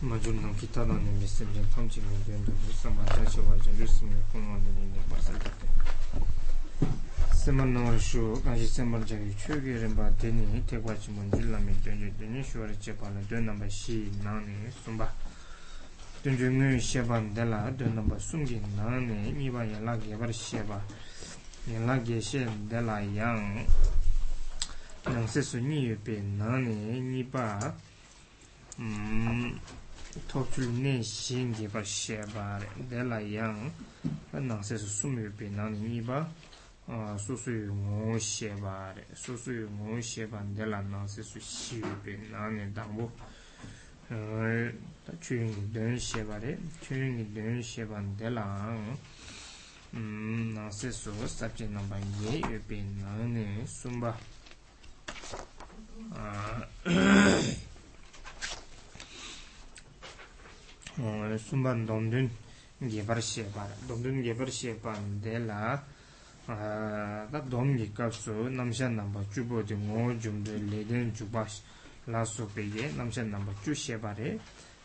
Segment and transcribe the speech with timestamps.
[0.00, 5.50] 마준노 기타나는 메시지 탐지는 된도 무슨 다시 와서 뉴스에 공원에 있는 것을 때
[7.44, 14.10] 세만노르슈 가지 세만적이 추기를 봐 되니 대과지 문질라면 되니 되니 쇼를 제발은 된 넘버 시
[14.22, 15.12] 나네 숨바
[16.22, 20.82] 된중의 시반 될라 된 넘버 숨기 나네 이바 연락이 버 시바
[21.70, 23.66] 연락이 시 될라 양
[25.04, 27.74] 능세수니 옆에 나네 이바
[28.78, 29.60] 음
[30.09, 33.59] tōpchūl nē shēngi bā shē bā rē dē lā yāng
[34.31, 36.23] bā nāng sē sū sūm yu bē nāng nī bā
[37.21, 40.79] sū sū yu ngō shē bā rē sū sū yu ngō shē bā dē lā
[40.87, 43.05] nāng sē sū shī yu bē nāng nē dāng bō
[45.21, 48.47] chū yu ngī dēng shē bā rē chū yu ngī dēng shē bā dē lā
[49.93, 53.45] nāng sē sū sāp chē nāng bā yē yu bē nāng nē
[53.77, 54.17] sūm bā
[61.37, 62.29] sumban domdun
[62.81, 65.81] gebar shepa domdun gebar shepa de la
[67.31, 71.45] da dom gi kapsu namsha namba chubo de ngo jumde leden chuba
[72.07, 74.39] la su pege namsha namba chu shepa re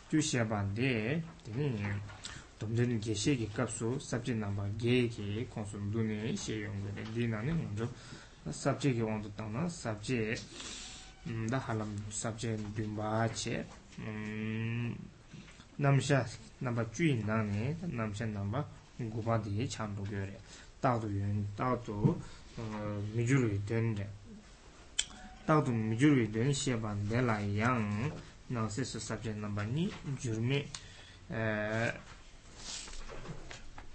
[0.09, 1.83] chu shepa de teni
[2.59, 7.27] domdun ge she gi kapsu sabje namba ge ge konsum dune she yong de di
[7.27, 7.89] na ne ngo
[8.51, 10.37] sabji ge wong ta na sabje
[11.49, 13.65] da halam sabji dimba che
[15.77, 16.25] namsha
[16.61, 18.65] namba chui nangne namsha namba
[18.99, 20.39] gupa diye chambu gyo re
[20.79, 22.15] tatu yun tatu
[23.15, 24.07] mijuru yu dun re
[25.45, 28.11] tatu mijuru yu dun sheba dela yang
[28.49, 30.65] nangse su sabje namba ni jurme
[31.29, 31.91] uh,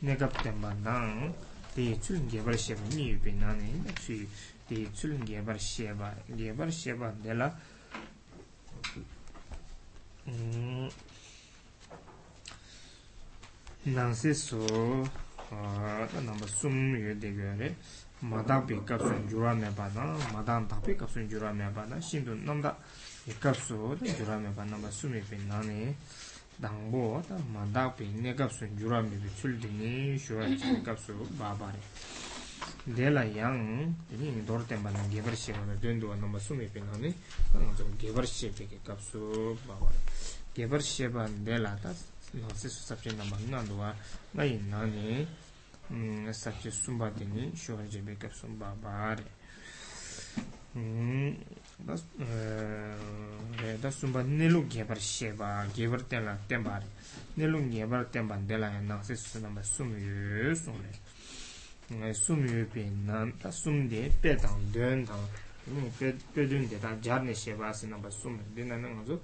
[0.03, 1.33] negap tenpa nang
[1.75, 4.29] diye tsulun gebar sheba ni yu pe nangne tsui
[4.69, 7.49] diye tsulun gebar sheba gebar sheba dela
[10.27, 10.89] mm,
[13.89, 14.61] nāngsi sō
[15.51, 17.71] nāmba sūm yu dīgyo re
[18.29, 21.97] mātāng pī kāpsūn jūrā mē pā nā mātāng tāng pī kāpsūn jūrā mē pā nā
[22.05, 22.75] shīndu nāmbdā
[23.25, 25.89] yu kāpsū jūrā mē pā nāmba sūm yu pī nā nī
[26.61, 29.95] dāngbō tā mātāng pī nē kāpsūn jūrā mē pī chūl dī nī
[30.27, 31.81] shūrā chī kāpsū bā bā re
[33.01, 36.85] dēlā yāng dīni dōr tēmbā nā gēbar shē pā nā dōnduwa nāmba sūm yu pī
[36.85, 37.17] nā nī
[38.05, 40.05] gēbar shē pī kāpsū bā bā re
[40.61, 41.97] gēbar shē pā dēlā tā
[42.39, 43.89] nāsī sū sāpchē nāmbā ngā duwa
[44.37, 45.15] ngā yī nā nē
[45.91, 49.25] mm, sāpchē sūmbā tēnī shōhar jebē kāp sūmbā bārē
[50.79, 51.33] mm,
[51.89, 56.91] dā eh, eh, sūmbā nilū gyabar shēbā gyabar tēnlā tēmbā rē
[57.43, 60.95] nilū gyabar tēmbā tēlā yā nāsī sū nāmbā sūm yu sūm rē
[61.99, 65.27] eh, sūm yu pē nā dā sūm dē pē tāng dēn tāng
[65.99, 69.19] pē dēn dē tā jār nē shēbā sī nāmbā sūm rē dē nā nā ngā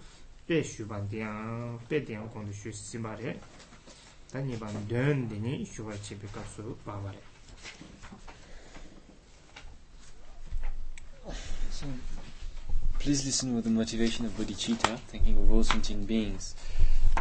[6.86, 7.18] bāba rē.
[11.72, 11.86] So,
[13.00, 16.54] please listen with the motivation of bodhicitta, thinking of all sentient beings.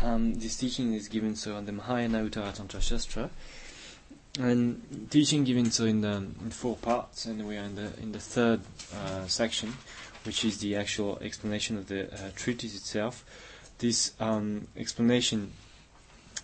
[0.04, 3.30] Um, this teaching is given so on the Mahayana Uttara Tantra Shastra,
[4.40, 8.12] and teaching given so in the in four parts, and we are in the in
[8.12, 8.62] the third
[8.94, 9.74] uh, section,
[10.26, 13.24] which is the actual explanation of the uh, treatise itself.
[13.78, 15.52] This um, explanation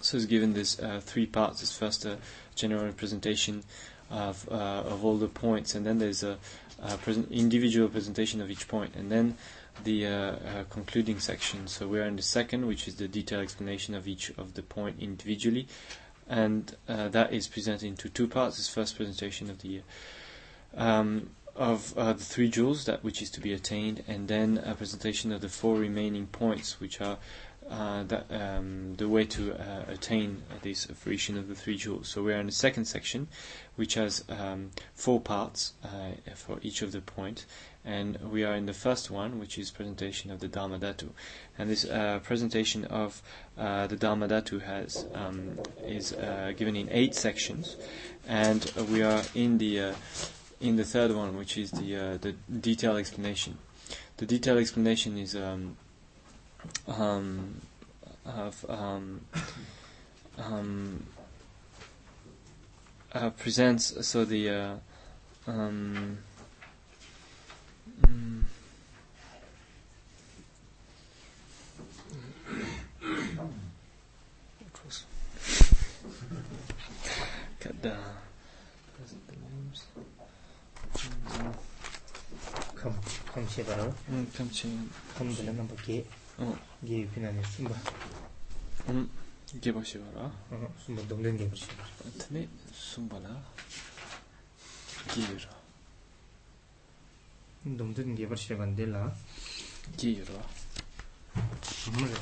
[0.01, 1.59] so is given this uh, three parts.
[1.61, 2.17] This first a
[2.55, 3.63] general representation
[4.09, 6.37] of uh, of all the points, and then there's a,
[6.81, 9.35] a present individual presentation of each point, and then
[9.83, 10.37] the uh, uh,
[10.69, 11.67] concluding section.
[11.67, 14.97] So we're in the second, which is the detailed explanation of each of the point
[14.99, 15.67] individually,
[16.27, 18.57] and uh, that is presented into two parts.
[18.57, 19.81] This first presentation of the
[20.75, 24.75] um, of uh, the three jewels, that which is to be attained, and then a
[24.75, 27.17] presentation of the four remaining points, which are
[27.69, 32.09] uh, that, um, the way to uh, attain this fruition of the three jewels.
[32.09, 33.27] So we are in the second section,
[33.75, 37.45] which has um, four parts uh, for each of the points,
[37.85, 40.79] and we are in the first one, which is presentation of the Dharma.
[41.57, 43.21] And this uh, presentation of
[43.57, 46.11] uh, the Dharma has um, is
[46.57, 47.77] given in eight sections,
[48.27, 49.93] and we are in the
[50.61, 53.57] in the third one, which is the uh, the detailed explanation.
[54.17, 55.75] The detailed explanation is um,
[56.87, 57.61] um,
[58.25, 59.21] of, um,
[60.37, 61.07] um,
[63.13, 64.73] uh, presents so the uh,
[65.47, 66.19] um,
[68.01, 68.43] mm,
[83.30, 83.30] cut down.
[83.30, 84.88] 컴, 컴 시바로, 음, 감치.
[85.16, 86.04] 컴 들려 넘버 게,
[86.38, 86.58] 어.
[86.84, 87.74] 게 피나네 숨바.
[88.88, 89.10] 음.
[89.54, 90.22] 이게 보시거라.
[90.50, 91.66] 어, 숨어 동된 게 보시.
[92.04, 93.42] 어떻게 숨바라.
[95.12, 95.48] 기르라.
[97.64, 99.14] 동된 게 보시 간델라.
[99.96, 100.42] 기르라.
[101.96, 102.14] 뭐래?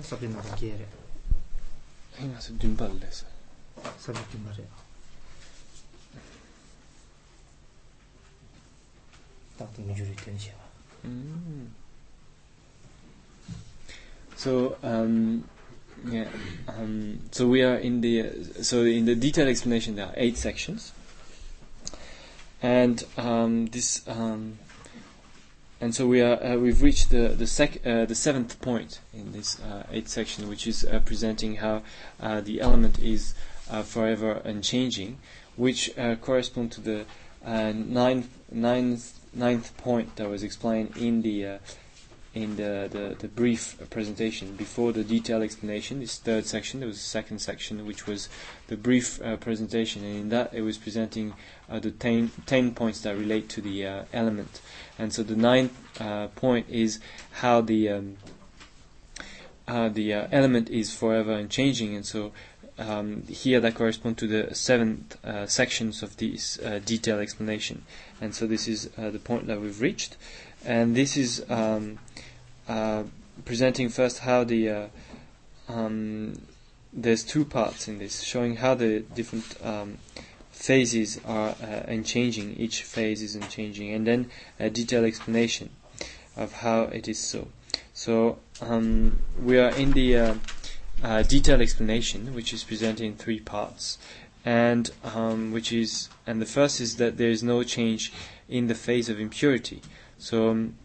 [0.00, 0.88] 사빈나 게레.
[2.18, 3.26] 행아서 dimbal레서.
[3.98, 4.66] 사빈 말이야.
[14.35, 15.43] so um,
[16.05, 16.27] yeah
[16.67, 20.93] um, so we are in the so in the detailed explanation there are eight sections.
[22.61, 24.59] And um, this um,
[25.79, 29.31] and so we are uh, we've reached the the, sec, uh, the seventh point in
[29.31, 31.83] this uh, eighth section, which is uh, presenting how
[32.19, 33.33] uh, the element is
[33.71, 35.19] uh, forever unchanging,
[35.55, 35.91] which
[36.21, 37.05] correspond to the
[37.45, 41.57] ninth ninth ninth point that was explained in the uh,
[42.33, 45.99] in the, the, the brief presentation before the detailed explanation.
[45.99, 48.29] This third section, there was a second section which was
[48.67, 51.33] the brief uh, presentation, and in that it was presenting
[51.69, 54.61] uh, the ten, ten points that relate to the uh, element.
[54.99, 56.99] And so the ninth uh, point is
[57.31, 58.17] how the um,
[59.67, 62.31] the uh, element is forever and changing, and so.
[62.79, 67.83] Um, here that correspond to the seventh uh, sections of this uh, detailed explanation,
[68.21, 70.15] and so this is uh, the point that we've reached,
[70.63, 71.99] and this is um,
[72.69, 73.03] uh,
[73.43, 74.87] presenting first how the uh,
[75.67, 76.41] um,
[76.93, 79.97] there's two parts in this, showing how the different um,
[80.51, 82.55] phases are uh, unchanging.
[82.55, 85.71] Each phase is unchanging, and then a detailed explanation
[86.37, 87.49] of how it is so.
[87.93, 90.37] So um, we are in the
[91.03, 93.97] uh, detailed explanation, which is presented in three parts,
[94.45, 98.11] and um, which is and the first is that there is no change
[98.47, 99.81] in the phase of impurity.
[100.17, 100.75] So um,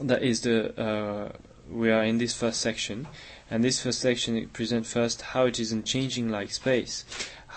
[0.00, 1.32] that is the uh,
[1.70, 3.06] we are in this first section,
[3.50, 7.04] and this first section presents first how it is unchanging like space,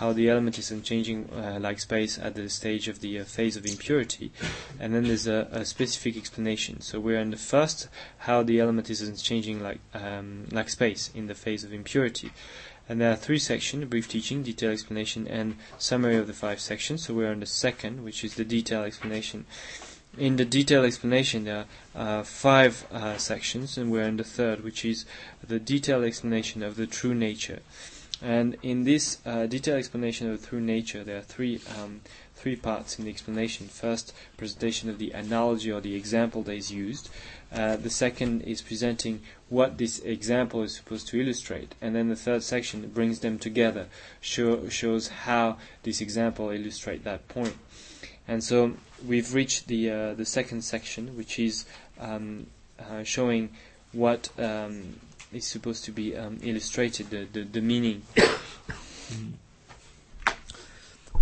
[0.04, 3.56] how the element is unchanging uh, like space at the stage of the uh, phase
[3.56, 4.34] of impurity,
[4.78, 6.82] and then there's a, a, specific explanation.
[6.82, 7.88] So we're in the first
[8.28, 12.32] how the element is unchanging like um, like space in the phase of impurity.
[12.90, 17.06] And there are three sections, brief teaching, detailed explanation, and summary of the five sections.
[17.06, 19.46] So we're on the second, which is the detailed explanation
[20.18, 21.66] in the detailed explanation, there
[21.96, 25.06] are uh, five uh, sections, and we're in the third, which is
[25.46, 27.60] the detailed explanation of the true nature.
[28.22, 32.02] And in this uh, detailed explanation of true nature, there are three um,
[32.36, 33.68] three parts in the explanation.
[33.68, 37.10] First, presentation of the analogy or the example that is used.
[37.54, 42.16] Uh, the second is presenting what this example is supposed to illustrate, and then the
[42.16, 43.88] third section brings them together,
[44.20, 47.56] show, shows how this example illustrates that point.
[48.28, 48.74] And so
[49.06, 51.66] we've reached the uh, the second section, which is
[52.00, 52.48] um,
[52.80, 53.50] uh, showing
[53.92, 55.00] what um,
[55.36, 58.02] is supposed to be um, illustrated the the, the meaning.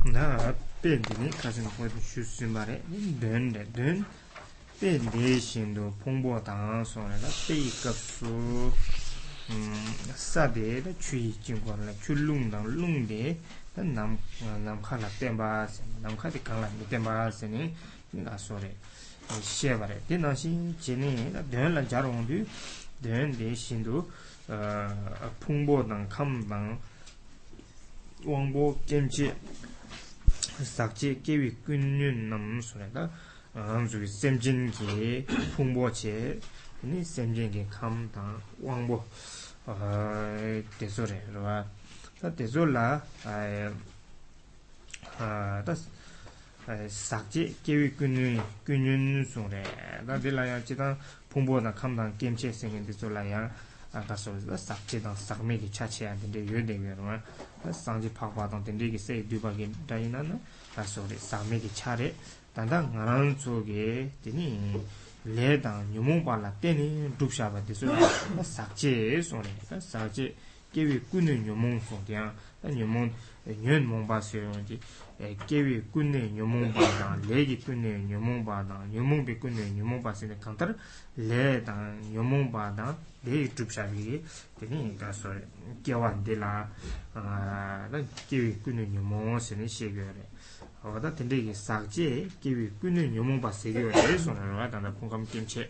[0.05, 2.81] Na ben de kasen ko de shusu mare
[3.19, 4.05] den de den
[4.79, 8.25] ben de shin do pongbo da so la pe ka su
[9.47, 13.37] mm, sa de de chui jing ko la chu lung dang lung de
[13.75, 14.17] dan nam
[14.65, 15.69] nam kha la ten ba
[16.01, 17.71] nam kha de ka la ni ten ba se ni
[18.13, 18.73] ni la so re
[19.43, 20.01] she ba re.
[20.07, 22.43] De na shin je ni la den la ja rong du
[23.06, 24.04] dēn dē shīndu
[25.44, 26.71] pūngbō dāng kham dāng
[28.25, 29.30] wāngbō kēmchī
[30.71, 33.06] sākchī kēwī kūnyūn nām sōrē dā
[33.92, 35.11] zhū sēmchīn kī
[35.56, 36.16] pūngbō chē
[37.14, 38.35] sēmchīn kī kham dāng
[38.68, 38.99] wāngbō
[40.81, 41.57] dē sōrē rwa
[42.21, 42.85] dā dē sō lā
[45.66, 45.75] dā
[46.87, 49.63] sakje kewi kunyun kunyun sungre
[50.06, 50.95] da de la ya chidan
[51.30, 53.49] pumbo na kamdan kemche sengen de zola ya
[53.92, 57.21] da so da sakje da sakme ki chache ya de yö de yö ma
[57.71, 60.37] sangje phagwa da de ki se du ba ge da ina na
[60.75, 62.13] da so de sakme ki chare
[62.54, 64.80] da da ngaran chu ge de ni
[65.23, 67.87] le da nyumu ba la te ni dup sha ba de so
[68.42, 70.33] sakje so ne sakje
[70.71, 72.33] kewi kunyun nyumu so de ya.
[72.63, 73.09] Nyumu
[73.45, 74.78] nyön mong ba se yo de
[75.47, 80.13] kewe kunne nyumung ba dang, legi kunne nyumung ba dang, nyumung be kunne nyumung ba
[80.13, 80.75] sene kantar
[81.16, 84.21] le dang, nyumung ba dang, de chubsha bigi,
[84.57, 85.47] teni ka sore,
[85.83, 86.68] kewa de la,
[88.28, 90.25] kewe kunne nyumung sene shegyo re.
[90.83, 95.25] Wada tende ki sakje kewe kunne nyumung ba segyo re sona rwa dang da pungkam
[95.25, 95.69] kemche,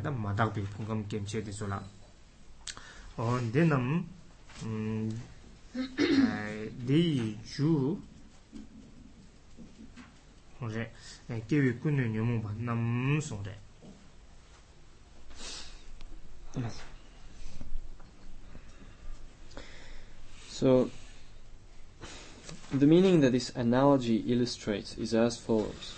[0.00, 1.82] da madak be pungkam kemche de sola.
[3.16, 4.06] On denam,
[6.86, 7.98] deyi juu,
[10.63, 10.91] 남 음 데이 주
[11.27, 13.57] 그래 깨위 꾸는 요모 만남 소래
[20.49, 20.89] So,
[22.71, 25.95] the meaning that this analogy illustrates is as follows.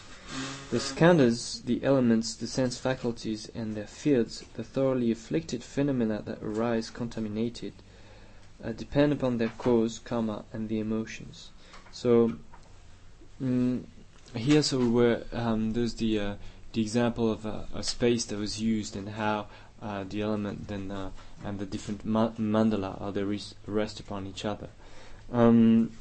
[0.69, 6.43] The skandhas, the elements, the sense faculties, and their fields, the thoroughly afflicted phenomena that
[6.43, 7.73] arise contaminated,
[8.63, 11.49] uh, depend upon their cause, karma, and the emotions.
[11.91, 12.33] So,
[13.41, 13.83] mm,
[14.36, 16.34] here, so where um, there's the uh,
[16.72, 19.46] the example of a, a, space that was used and how
[19.80, 21.10] uh, the element then uh,
[21.44, 24.68] and the different ma- mandala are they res- rest upon each other.
[25.32, 25.92] Um,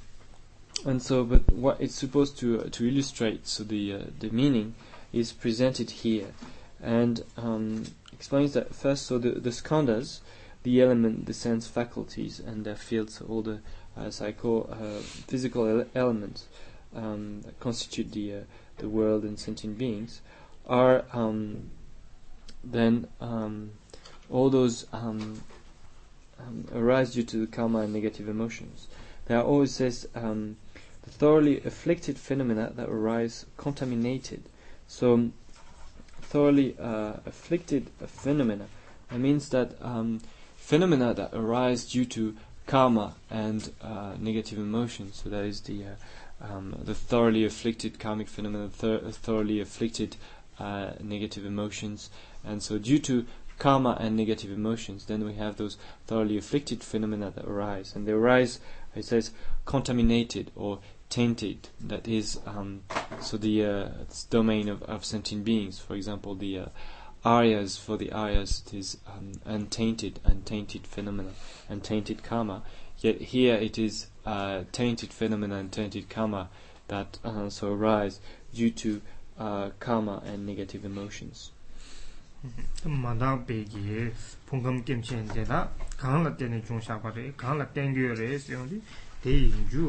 [0.86, 4.76] and so, but what it's supposed to uh, to illustrate, so the uh, the meaning
[5.14, 6.34] is presented here,
[6.82, 9.06] and um, explains that first.
[9.06, 10.20] So the the skandhas,
[10.64, 13.60] the element, the sense faculties, and their fields, all the
[13.98, 16.46] uh, physical ele- elements
[16.96, 18.40] um, that constitute the uh,
[18.78, 20.22] the world and sentient beings,
[20.68, 21.70] are um,
[22.64, 23.72] then um,
[24.30, 25.42] all those um,
[26.40, 28.88] um, arise due to the karma and negative emotions.
[29.26, 34.44] There are always says the thoroughly afflicted phenomena that arise contaminated.
[34.88, 35.32] So,
[36.22, 38.66] thoroughly uh, afflicted phenomena.
[39.10, 40.22] That means that um,
[40.58, 42.36] phenomena that arise due to
[42.66, 45.22] karma and uh, negative emotions.
[45.24, 45.96] So that is the uh,
[46.42, 50.18] um, the thoroughly afflicted karmic phenomena, thor- thoroughly afflicted
[50.60, 52.10] uh, negative emotions,
[52.44, 53.26] and so due to
[53.58, 55.78] karma and negative emotions, then we have those
[56.08, 58.60] thoroughly afflicted phenomena that arise, and they arise,
[58.96, 59.32] it says,
[59.66, 61.70] contaminated or tainted.
[61.80, 62.84] That is, um,
[63.22, 63.90] so the uh,
[64.30, 65.80] domain of, of sentient beings.
[65.80, 66.66] For example, the uh,
[67.26, 71.32] Aryas for the Aryas it is um, untainted, untainted phenomena,
[71.68, 72.62] untainted karma.
[73.06, 76.50] Yet here it is uh, tainted phenomena and tainted karma
[76.88, 78.20] that uh-huh, also arise
[78.52, 79.00] due to
[79.38, 81.52] uh, karma and negative emotions.
[82.46, 82.96] Mm-hmm.
[83.04, 84.10] māndāng pēkī
[84.50, 85.60] pōngkam kēmchēn tēnā
[86.02, 88.74] kāng lā tēnē chōng shāpa rē, kāng lā tēngyō rē sēyōng
[89.22, 89.88] tē yīng jū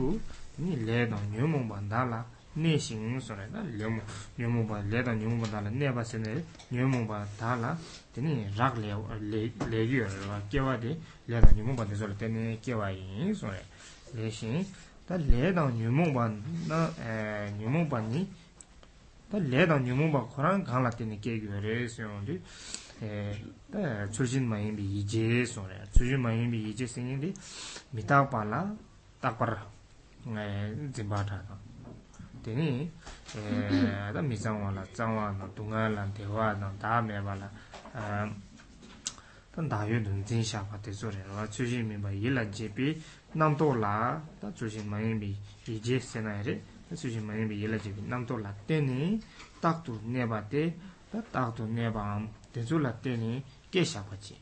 [0.67, 2.21] nī lē dāng nyō mōng bāndā lā
[2.57, 5.91] nē shīng sō rē, nyō mō bā lē tā nyō mō bā tā rā, nē
[5.93, 6.33] bā sē nē
[6.73, 7.75] nyō mō bā tā rā,
[8.17, 8.97] tēnē rāk lē
[9.85, 10.95] yu rā rā, kē wā tē
[11.29, 13.61] lē tā nyō mō bā tē sō rē, tēnē kē wā yīng sō rē,
[14.17, 14.65] lē shīng,
[15.05, 16.25] tā lē tā nyō mō bā,
[17.61, 18.25] nyō mō bā nī,
[19.29, 22.41] tā lē tā nyō mō bā khurāng kāng lā tēnē kē yu rē sō rē,
[23.69, 23.85] tā
[24.17, 27.13] chūshīn mā yīng bī yī jē sō rē, chūshīn mā yīng bī yī jē sēng
[27.13, 27.37] yīng dī,
[27.93, 28.65] mī tāk bā lā,
[29.21, 29.63] tāk bā rā,
[30.97, 31.66] dzimbā tā rā,
[32.47, 32.71] teni
[34.15, 37.49] da mi zangwa la, zangwa na, dunga la, dewa na, daa meba la
[39.57, 42.29] dan daa yu dun zin sha pa te zo re wa tsuji mi ba yi
[42.29, 42.87] la je pi
[43.41, 45.33] nam to la da tsuji ma yin bi
[45.65, 46.55] yi je se na re
[46.93, 49.19] tsuji ma yin bi yi la je pi nam to la teni
[49.63, 50.63] tak tu ne ba te
[51.11, 52.05] da tak tu ne ba
[52.53, 54.37] te zo la teni ke sha pa chi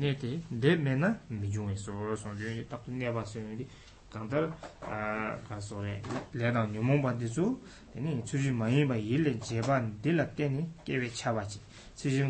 [0.00, 0.30] ne te
[0.62, 3.38] de me na mi jung e so son jung e tak tu ne ba se
[3.44, 3.66] yun di
[4.12, 4.52] 강달
[4.82, 6.02] 아 가소레
[6.34, 7.58] 레다 뉴몬 반디수
[7.94, 11.60] 되니 수지 많이 봐 일레 제반 딜라 때니 깨베 차바지.
[11.94, 12.22] 수지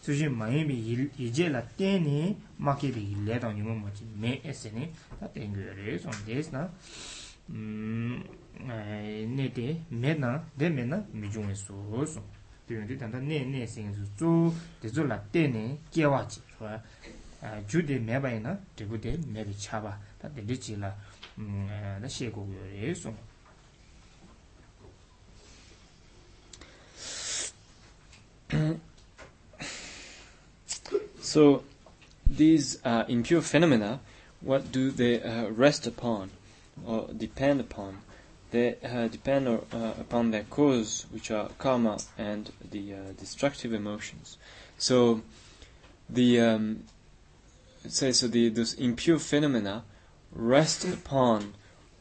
[0.00, 4.92] 수지 많이 비 이제라 때니 마케비 레다 뉴몬 뭐지 메 에스니.
[5.20, 6.72] 다 땡겨레 손데스나
[7.50, 8.24] 음
[8.66, 12.20] 네데 메나 데 메나 미중에소소
[12.66, 16.42] 되는데 단다 네네 생수 주 데졸라 때니 깨와지.
[16.58, 16.82] 좋아.
[17.68, 20.00] 주데 메바이나 데부데 메비 차바.
[22.02, 23.16] Dā shē kō yō rē sōng
[31.26, 31.64] So,
[32.26, 34.00] these uh, impure phenomena
[34.40, 36.30] what do they uh, rest upon
[36.86, 37.98] or depend upon?
[38.52, 39.58] They uh, depend uh,
[39.98, 44.38] upon their cause, which are karma and the uh, destructive emotions.
[44.78, 45.22] So,
[46.08, 46.84] the um,
[47.88, 49.82] say so the those impure phenomena
[50.36, 51.54] rest upon,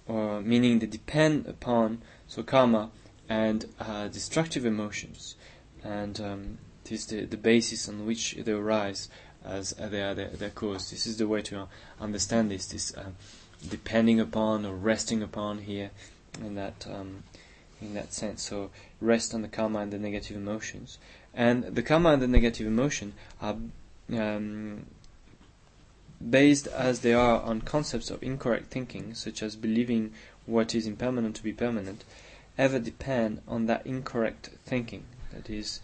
[0.08, 2.92] or meaning they depend upon so karma
[3.28, 5.36] and uh, destructive emotions,
[5.84, 9.10] and um, this is the, the basis on which they arise
[9.44, 10.92] as they are their, their cause.
[10.92, 11.68] This is the way to
[12.00, 13.12] understand this, this uh,
[13.70, 15.92] depending upon or resting upon here
[16.40, 17.24] in that um,
[17.82, 18.44] in that sense.
[18.44, 20.98] So rest on the karma and the negative emotions,
[21.34, 23.56] and the karma and the negative emotion are
[24.14, 24.86] um,
[26.30, 30.14] based as they are on concepts of incorrect thinking, such as believing
[30.46, 32.04] what is impermanent to be permanent,
[32.58, 35.06] ever depend on that incorrect thinking.
[35.34, 35.82] That is,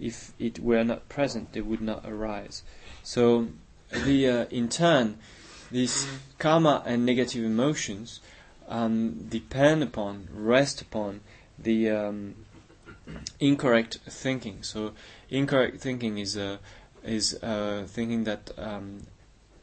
[0.00, 2.62] if it were not present, they would not arise.
[3.02, 3.48] So,
[3.90, 5.18] the uh, in turn,
[5.70, 6.06] these
[6.38, 8.20] karma and negative emotions
[8.68, 11.20] um, depend upon, rest upon
[11.58, 12.34] the um,
[13.38, 14.62] incorrect thinking.
[14.62, 14.92] So,
[15.30, 16.58] incorrect thinking is uh,
[17.04, 19.06] is uh, thinking that um,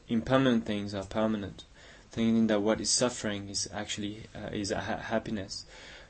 [0.07, 1.63] impermanent things are permanent,
[2.11, 5.65] thinking that what is suffering is actually uh, is ha- happiness,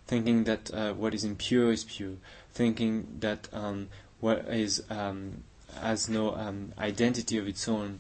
[0.07, 2.15] thinking that uh, what is impure is pure,
[2.53, 3.87] thinking that um,
[4.19, 5.43] what is um,
[5.81, 7.99] has no um, identity of its own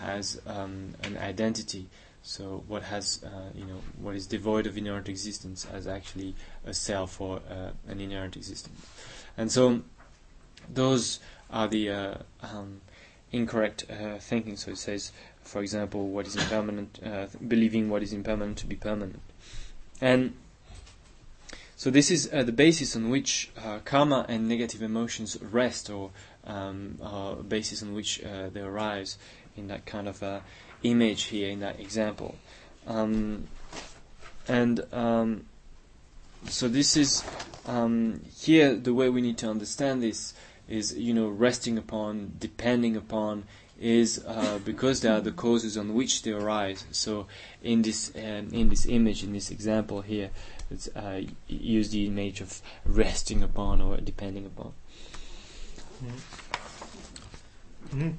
[0.00, 1.86] has um, an identity.
[2.22, 6.34] So what has uh, you know what is devoid of inherent existence has actually
[6.64, 8.84] a self or uh, an inherent existence,
[9.36, 9.82] and so
[10.72, 12.80] those are the uh, um,
[13.32, 14.56] incorrect uh, thinking.
[14.56, 15.12] So it says,
[15.46, 19.20] for example, what is impermanent, uh, believing what is impermanent to be permanent,
[20.00, 20.34] and
[21.76, 26.10] so this is uh, the basis on which uh, karma and negative emotions rest, or
[26.46, 29.18] um, uh, basis on which uh, they arise
[29.56, 30.40] in that kind of uh,
[30.82, 32.36] image here in that example.
[32.86, 33.48] Um,
[34.48, 35.44] and um,
[36.48, 37.24] so this is
[37.66, 40.34] um, here the way we need to understand this
[40.68, 43.44] is you know resting upon, depending upon
[43.80, 46.84] is uh, because they are the causes on which they arise.
[46.92, 47.26] So
[47.62, 50.30] in this um, in this image, in this example here,
[50.70, 54.72] it's uh, use the image of resting upon or depending upon.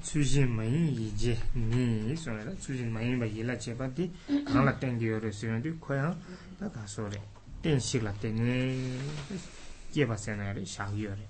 [0.02, 4.10] tsujin mayin yi je ni so la tsujin mayin ba yi la che ba di
[4.44, 6.16] kan la ten gyo re se di ko ya
[6.58, 7.20] da ka so re
[7.60, 8.96] ten shi la ten ne
[9.92, 11.26] ge ba se na re sha gyo re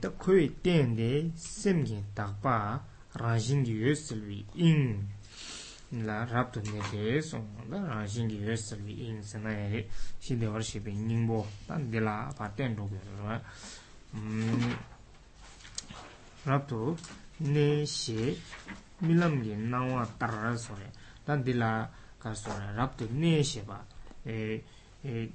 [0.00, 2.80] ta ko ten de sem ge ta pa
[3.18, 5.08] rāshīngi yuesilvi ing.
[6.06, 9.80] La rāptu nete sōng la rāshīngi yuesilvi ing sēnā yare
[10.22, 13.38] shīde war shīpe nyingbo tān dēlā pātēn rōgyo rā
[16.46, 17.50] rāptu mm.
[17.56, 18.30] nē shē
[19.08, 20.92] milam gi nāngwā tarā sōre
[21.26, 21.72] tān dēlā
[22.22, 23.80] kā sōre rāptu nē shē bā
[24.30, 24.38] e,
[25.02, 25.26] e,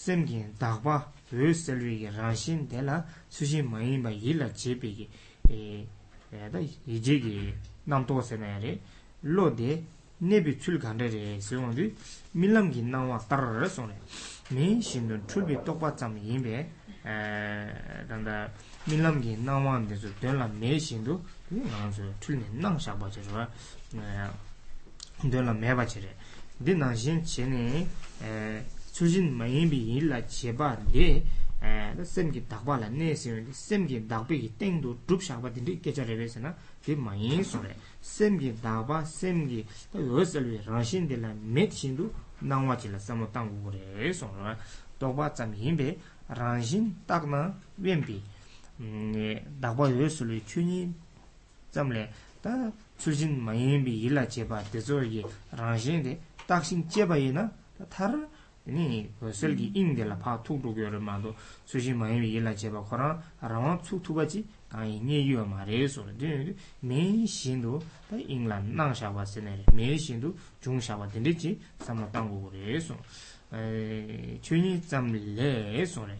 [0.00, 0.96] sēm gi dāgbā
[1.36, 2.96] yuesilvi gi rāshīn dēlā
[3.28, 5.10] sūshī māyīn bā yīla chēpe gi.
[5.50, 5.60] E,
[6.30, 7.54] 다 이제기
[7.84, 8.80] 남도세네리
[9.22, 9.82] 로데
[10.18, 11.96] 네비 출간데레 세용디
[12.32, 13.98] 밀람기 나와 따르르 소네.
[14.50, 16.70] 미 신도 출비 똑바참 임베
[17.06, 18.50] 에 단다
[18.86, 23.48] 밀람기 나와는데서 될라 매 신도 나와서 출네 낭샤 바저와
[25.30, 26.14] 될라 매 바저레
[26.64, 27.88] 디나신 체네
[28.22, 31.24] 에 추진 마임비 일라 제바데
[31.60, 35.24] dā sēm kī dāqbā lā nē sēm kī sēm kī dāqbī kī tēng dō dhūp
[35.26, 36.52] shāqbā tī rī kēchā rē bē sē na
[36.84, 39.60] tī mā yīng sō rē sēm kī dāqbā sēm kī
[39.92, 42.08] dā yō sā lū rāshīn tī lā mē tī shīn dō
[42.48, 44.54] nāng wā chī lā sā mō tāng wū rē sō rō
[45.02, 45.88] dōqbā tsam yīng bē
[46.40, 47.42] rāshīn tāk nā
[47.84, 48.18] wēn bī
[49.60, 50.80] dāqbā yō sā lū chū nī
[51.72, 52.08] tsam lē
[52.44, 52.56] dā
[52.96, 55.24] tsū shīn mā yīng bī yī lā chē bā tē sō rī
[55.60, 56.16] rāshīn tī
[56.48, 57.50] tāk shīn chē bā yī na
[57.92, 58.24] tā rā
[58.70, 65.44] 아니 슬기 인데라 파 투르고요 말도 수시 많이 일라 제바 거라 라와 투투바지 아니 녀요
[65.44, 72.96] 말해서 근데 매 신도 다 잉란 나샤와 세네 매 신도 중샤와 된지 삼마 땅고 그래서
[73.52, 76.16] 에 주니 잠래 소래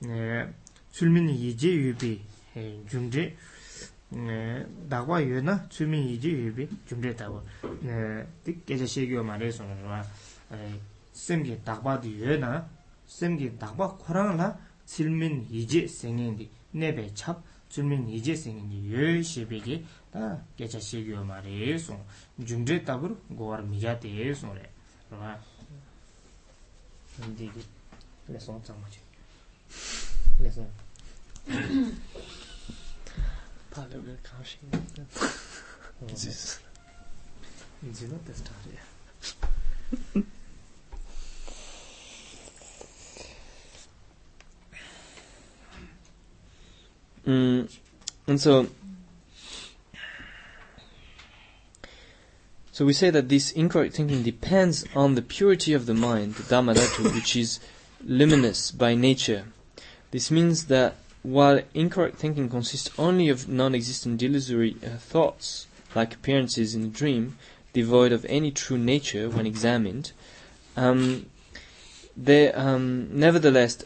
[0.06, 0.46] eh,
[0.90, 3.34] sulmin yeje yubi eh, jungde
[4.12, 7.40] dāgwā yu na tsūmi yījī yu bī jumdē tāwa
[8.44, 10.02] dī gēchā shēgyō mā rē sōna rwa
[11.14, 12.52] sēm kī dāgwā dī yu na
[13.10, 14.52] sēm kī dāgwā khurāng la
[14.86, 16.46] tsīlmīn yījī sēngiñ dī
[16.80, 17.40] nē bē chāp
[17.72, 19.80] tsūmin yījī sēngiñ dī yu shē bē kī
[20.12, 22.04] dā gēchā shēgyō mā rē sōna
[22.50, 24.66] jumdē tāpur gōwar mīyā tē sōna rē
[25.10, 25.34] rwa
[27.40, 27.66] dī kī
[28.30, 29.00] lē sōna tsāma chē
[30.44, 30.72] lē sōna
[33.74, 35.00] パールが悲しいなって。
[36.06, 36.60] It's just,
[37.84, 38.78] it's not the story.
[47.26, 47.68] mm,
[48.28, 48.66] and so,
[52.70, 56.42] so we say that this incorrect thinking depends on the purity of the mind, the
[56.44, 57.60] Dharmadhatu, which is
[58.04, 59.46] luminous by nature.
[60.10, 66.74] This means that while incorrect thinking consists only of non-existent delusory uh, thoughts, like appearances
[66.74, 67.36] in a dream,
[67.72, 70.12] devoid of any true nature when examined,
[70.76, 71.26] um,
[72.16, 73.82] they um, nevertheless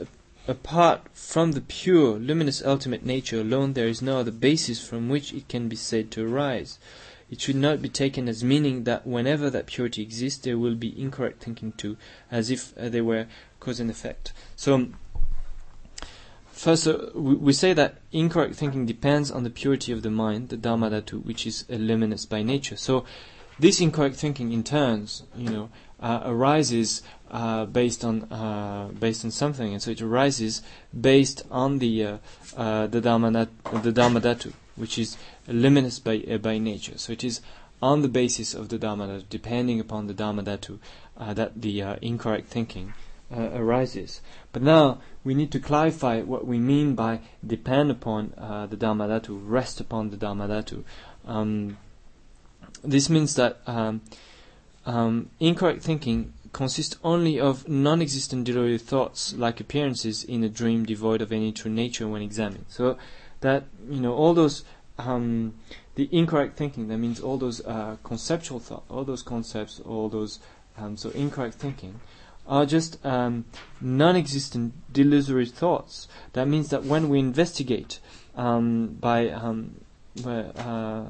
[0.49, 5.33] apart from the pure, luminous ultimate nature alone, there is no other basis from which
[5.33, 6.79] it can be said to arise.
[7.31, 10.99] It should not be taken as meaning that whenever that purity exists, there will be
[11.01, 11.99] incorrect thinking too,
[12.31, 13.27] as if uh, they were
[13.61, 14.33] cause and effect.
[14.57, 14.89] So,
[16.59, 20.49] first, uh, we, we, say that incorrect thinking depends on the purity of the mind,
[20.49, 22.77] the Dharma Dhatu, which is luminous by nature.
[22.77, 23.05] So,
[23.59, 29.31] this incorrect thinking, in turns, you know, uh, arises uh, based on uh, based on
[29.31, 30.63] something, and so it arises
[30.99, 32.19] based on the uh,
[32.57, 33.49] uh, the dharma
[33.83, 35.17] the dharma dhatu, which is
[35.47, 36.97] luminous by uh, by nature.
[36.99, 37.41] So it is
[37.83, 40.79] on the basis of the dharma dhatu, depending upon the dharma dhatu,
[41.19, 42.95] that the incorrect thinking
[43.31, 44.21] arises.
[44.53, 48.33] But now we need to clarify what we mean by depend upon
[48.71, 50.85] the dharma dhatu, rest upon the dharma dhatu.
[51.27, 51.77] Um,
[52.83, 54.01] this means that um,
[54.87, 61.21] um, incorrect thinking consists only of non-existent deluded thoughts, like appearances in a dream devoid
[61.21, 62.65] of any true nature when examined.
[62.69, 62.97] So
[63.41, 64.65] that you know all those
[64.99, 65.55] um,
[65.95, 66.89] the incorrect thinking.
[66.89, 70.39] That means all those uh, conceptual thoughts, all those concepts, all those
[70.77, 72.01] um, so incorrect thinking
[72.49, 73.45] are just um,
[73.81, 76.09] non-existent delusory thoughts.
[76.33, 78.01] That means that when we investigate
[78.37, 79.81] um, by um,
[80.25, 81.05] uh,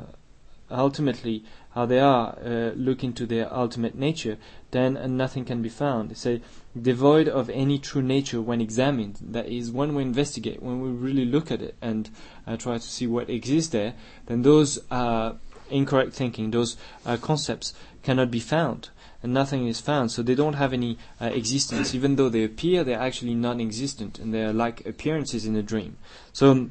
[0.70, 4.36] ultimately how they are, uh, look into their ultimate nature,
[4.70, 6.10] then uh, nothing can be found.
[6.10, 6.42] They say,
[6.80, 9.18] devoid of any true nature when examined.
[9.20, 12.10] That is, when we investigate, when we really look at it and
[12.46, 13.94] uh, try to see what exists there,
[14.26, 15.34] then those uh,
[15.70, 18.90] incorrect thinking, those uh, concepts cannot be found.
[19.22, 21.92] And nothing is found, so they don't have any uh, existence.
[21.92, 25.96] Even though they appear, they're actually non-existent, and they're like appearances in a dream.
[26.32, 26.68] So,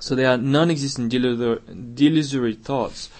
[0.00, 3.10] so they are non-existent delusory thoughts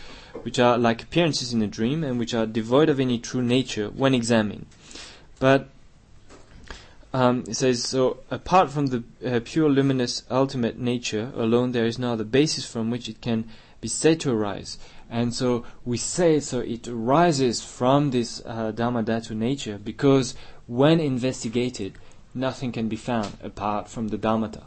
[0.42, 3.88] which are like appearances in a dream and which are devoid of any true nature
[3.90, 4.66] when examined.
[5.38, 5.68] But
[7.12, 8.18] um, it says so.
[8.30, 12.90] Apart from the uh, pure luminous ultimate nature alone, there is no other basis from
[12.90, 13.48] which it can
[13.80, 14.78] be said to arise.
[15.12, 16.60] And so we say so.
[16.60, 20.34] It arises from this uh, dharma dhatu nature because
[20.66, 21.98] when investigated,
[22.34, 24.62] nothing can be found apart from the Dharmata.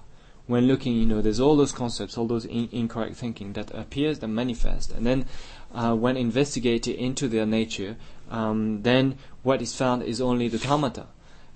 [0.48, 4.20] when looking, you know, there's all those concepts, all those in- incorrect thinking that appears,
[4.20, 5.26] that manifest, and then
[5.74, 7.98] uh, when investigated into their nature,
[8.30, 11.08] um, then what is found is only the Dharmata.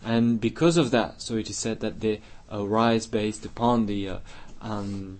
[0.04, 2.21] And because of that, so it is said that they
[2.52, 4.17] arise based upon the uh,
[4.62, 5.19] um,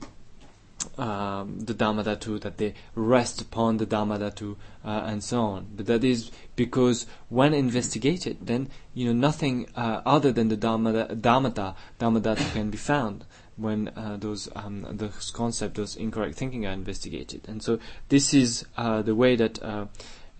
[0.98, 5.68] um, the Dharmadhatu, that they rest upon the Dharmadhatu, uh, and so on.
[5.76, 11.16] But that is because when investigated, then you know nothing uh, other than the Dharma,
[11.16, 13.26] Dharmata, Dharmadhatu can be found
[13.58, 17.42] when uh, those um, those concepts, those incorrect thinking are investigated.
[17.48, 19.88] And so this is uh, the way that uh,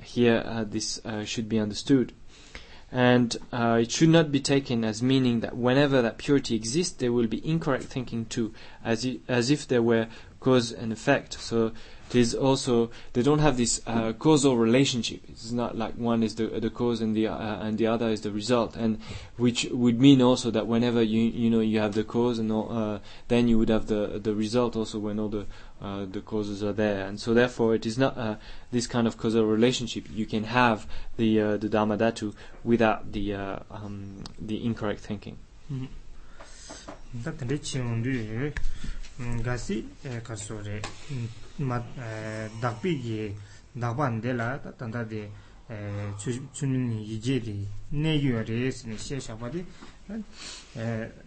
[0.02, 2.14] here uh, this should be understood.
[2.92, 7.28] And it should not be taken as meaning that whenever that purity exists, there will
[7.28, 8.52] be incorrect thinking too,
[8.84, 10.08] as, I- as if there were
[10.40, 11.34] cause and effect.
[11.34, 11.72] So
[12.10, 15.22] there's also they don't have this uh, causal relationship.
[15.30, 18.22] It's not like one is the the cause and the uh, and the other is
[18.22, 19.00] the result, and
[19.38, 22.72] which would mean also that whenever you you know you have the cause and all,
[22.72, 25.46] uh, then you would have the the result also when all the
[25.82, 28.36] uh, the causes are there, and so therefore it is not uh,
[28.72, 30.06] this kind of causal relationship.
[30.12, 35.38] You can have the uh, the dharma dhatu without the um, the incorrect thinking.
[35.72, 35.86] Mm-hmm.
[39.44, 39.86] gasi
[40.24, 40.82] kaso re
[42.62, 43.36] dakpi ki
[43.76, 45.30] dakpa ndela tanda de
[46.54, 49.66] chunin yije di ne yuwa re sini she shakpa di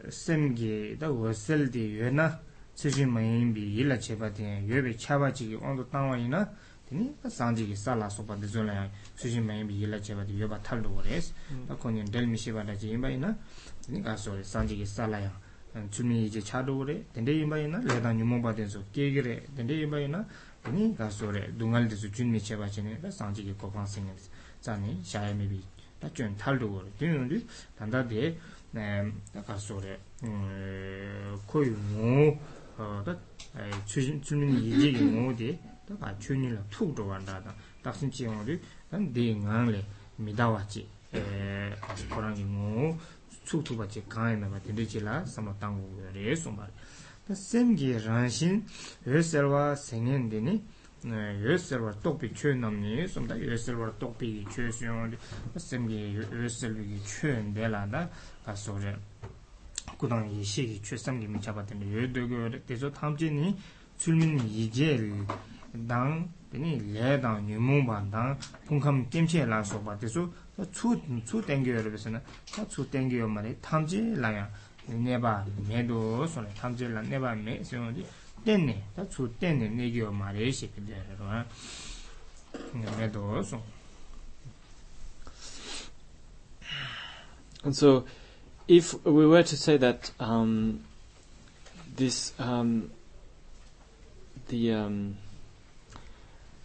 [0.08, 2.40] sem ki da wasel di yuwa na
[2.74, 6.48] tsishin mayin bi yila cheba di yuwa be chaba chigi ondo tangwa ina
[6.88, 10.48] tini sanji ki sala sopa di zola ya tsishin mayin bi yila cheba di yuwa
[10.48, 11.22] ba talo re
[11.68, 13.36] da konyen del mi sheba da jiyinba ina
[13.84, 15.30] tini kaso re sanji ki sala ya
[15.73, 20.25] la ya chumi 이제 차도래 덴데 임바이나 레다 뉴모바데서 깨게레 덴데 임바이나
[20.63, 24.15] 아니 가소레 둥알데서 준미 제바체네 다 상지게 고방생네
[24.59, 25.63] 자니 샤야미비
[25.99, 27.45] 다준 탈도고 되는데
[27.77, 28.37] 단다데
[28.71, 29.11] 네
[29.45, 32.39] 가소레 음 코이모
[32.77, 33.17] 어다
[33.85, 35.59] 추진 주민 이제 뭐디
[35.99, 37.53] 다 준이라 툭도 간다다
[37.83, 39.83] 딱신 지용을 단 대응한래
[40.17, 41.73] 미다와지 에
[42.09, 42.97] 코랑이 뭐
[43.44, 46.70] tsuktukpa chi kāngi nama tindu chi la sama tangu re sumbar.
[47.22, 48.64] Tā semgi rāngshin
[49.06, 50.56] yue serwa sengen dini
[51.04, 55.14] yue serwa tokpi chue namni sumda yue serwa tokpi ki chue suyong
[55.56, 58.10] semgi yue serwa ki chue nde la da
[58.44, 58.98] ka sore
[59.96, 63.54] kudang yi shi ki chue samgi mi chapa tindu yue dogo re tezo tamchi ni
[63.96, 64.98] tsulmin yi je
[65.70, 70.26] dang dini le dang nyumung ban dang pungkam kimche la soba tezo
[70.66, 70.96] tsū,
[71.26, 72.20] tsū tengiyo yorobisana,
[72.52, 74.48] tā tsū tengiyo mara, tamji laya
[74.88, 78.04] neba me do sona, tamji laya neba me sona di,
[78.44, 81.44] tenne, tā tsū tenne negiyo mara shikidiyo yorobana,
[82.98, 83.62] me do sona.
[87.64, 88.04] And so,
[88.66, 90.82] if we were to say that um,
[91.94, 92.90] this, um,
[94.48, 95.16] the, um,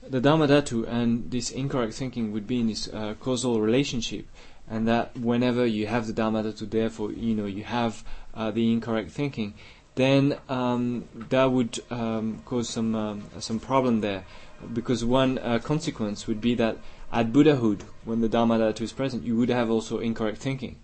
[0.09, 4.25] the dharmadhatu and this incorrect thinking would be in this uh, causal relationship
[4.69, 9.11] and that whenever you have the dharmadhatu therefore you know you have uh, the incorrect
[9.11, 9.53] thinking
[9.97, 14.25] then um, that would um, cause some um, some problem there,
[14.71, 16.77] because one uh, consequence would be that
[17.11, 20.75] at Buddhahood, when the Dharmadhatu is present, you would have also incorrect thinking.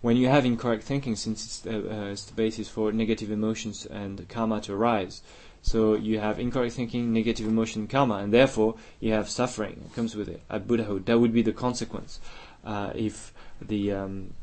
[0.00, 4.28] When you have incorrect thinking, since it's, uh, it's the basis for negative emotions and
[4.28, 5.22] karma to arise,
[5.62, 9.82] so you have incorrect thinking, negative emotion, karma, and therefore you have suffering.
[9.86, 11.06] It comes with it at Buddhahood.
[11.06, 12.20] That would be the consequence
[12.64, 14.34] uh, if the um,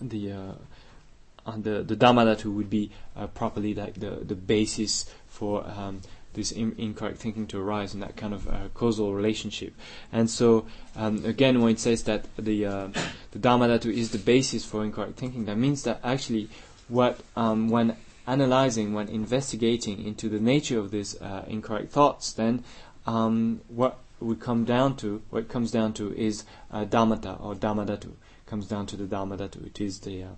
[0.00, 0.52] the uh,
[1.56, 6.00] the the Dharmadhatu would be uh, properly like the the basis for um,
[6.34, 9.74] this in, incorrect thinking to arise in that kind of uh, causal relationship.
[10.12, 10.66] And so
[10.96, 12.88] um, again, when it says that the uh,
[13.32, 16.48] the Dharmadhatu is the basis for incorrect thinking, that means that actually
[16.88, 22.64] what um, when analyzing, when investigating into the nature of these uh, incorrect thoughts, then
[23.06, 28.12] um, what we come down to, what comes down to is uh, Dharmata or Dharmadhatu.
[28.46, 29.66] Comes down to the Dharmadhatu.
[29.66, 30.28] It is the uh,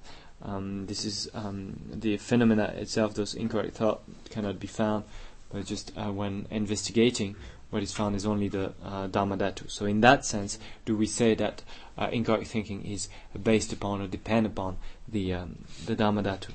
[0.45, 3.15] um, this is um, the phenomena itself.
[3.15, 5.05] Those incorrect thought cannot be found,
[5.51, 7.37] but just uh, when investigating,
[7.71, 9.71] what is found is only the uh, dharmadhatu.
[9.71, 11.63] So, in that sense, do we say that
[11.97, 13.09] uh, incorrect thinking is
[13.41, 16.51] based upon or depend upon the um, the dharmadhatu?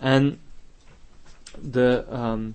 [0.00, 0.38] And
[1.62, 2.54] the um,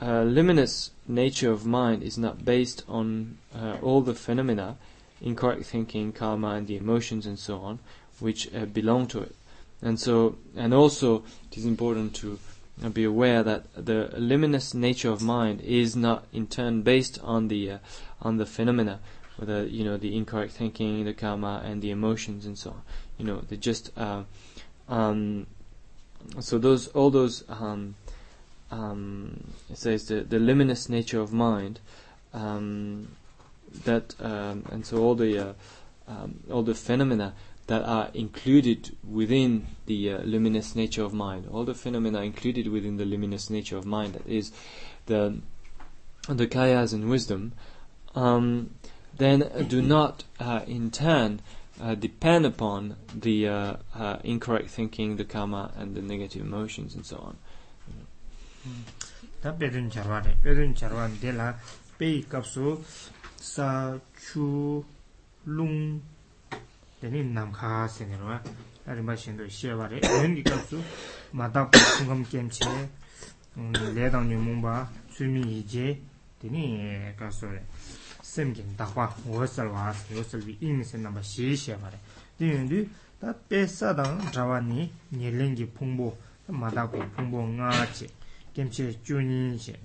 [0.00, 4.76] uh, luminous nature of mind is not based on uh, all the phenomena,
[5.20, 7.78] incorrect thinking, karma, and the emotions, and so on,
[8.20, 9.34] which uh, belong to it.
[9.82, 12.38] And so, and also, it is important to
[12.92, 17.72] be aware that the luminous nature of mind is not in turn based on the
[17.72, 17.78] uh,
[18.20, 19.00] on the phenomena,
[19.36, 22.82] whether you know the incorrect thinking, the karma, and the emotions, and so on.
[23.18, 24.24] You know, they just uh,
[24.88, 25.46] um,
[26.40, 27.94] so those all those um,
[28.70, 31.80] um, it says the the luminous nature of mind
[32.32, 33.08] um,
[33.84, 35.52] that um, and so all the uh,
[36.08, 37.34] um, all the phenomena
[37.66, 41.48] that are included within the uh, luminous nature of mind.
[41.52, 44.52] All the phenomena included within the luminous nature of mind, that is,
[45.06, 45.40] the
[46.28, 47.52] the kayas and wisdom,
[48.14, 51.40] then do not uh, in turn
[51.80, 57.04] uh, depend upon the uh, uh, incorrect thinking, the karma, and the negative emotions, and
[57.04, 57.36] so on.
[59.42, 61.54] Ta bedun charwa re, bedun charwa de la
[61.98, 62.82] pei kapsu
[63.36, 64.84] sa chu
[65.46, 66.02] lung
[67.00, 68.40] deni nam kha se ne ro
[68.88, 70.82] arima shin do she wa re yen gi kapsu
[71.32, 72.88] ma ta kungam kem che
[73.56, 75.96] mm, le dang nyu mung ba su mi je
[76.40, 77.62] deni ka so re
[78.36, 81.98] semjing dakwa ngosal waas, ngosal wi imi sen namba shee shee baare.
[82.36, 82.86] Di yundu,
[83.18, 86.16] ta pesa dang drawa ni nyelengi pungbo,
[86.48, 88.10] madakwa pungbo nga che,
[88.52, 89.78] kemche chunin mm, she.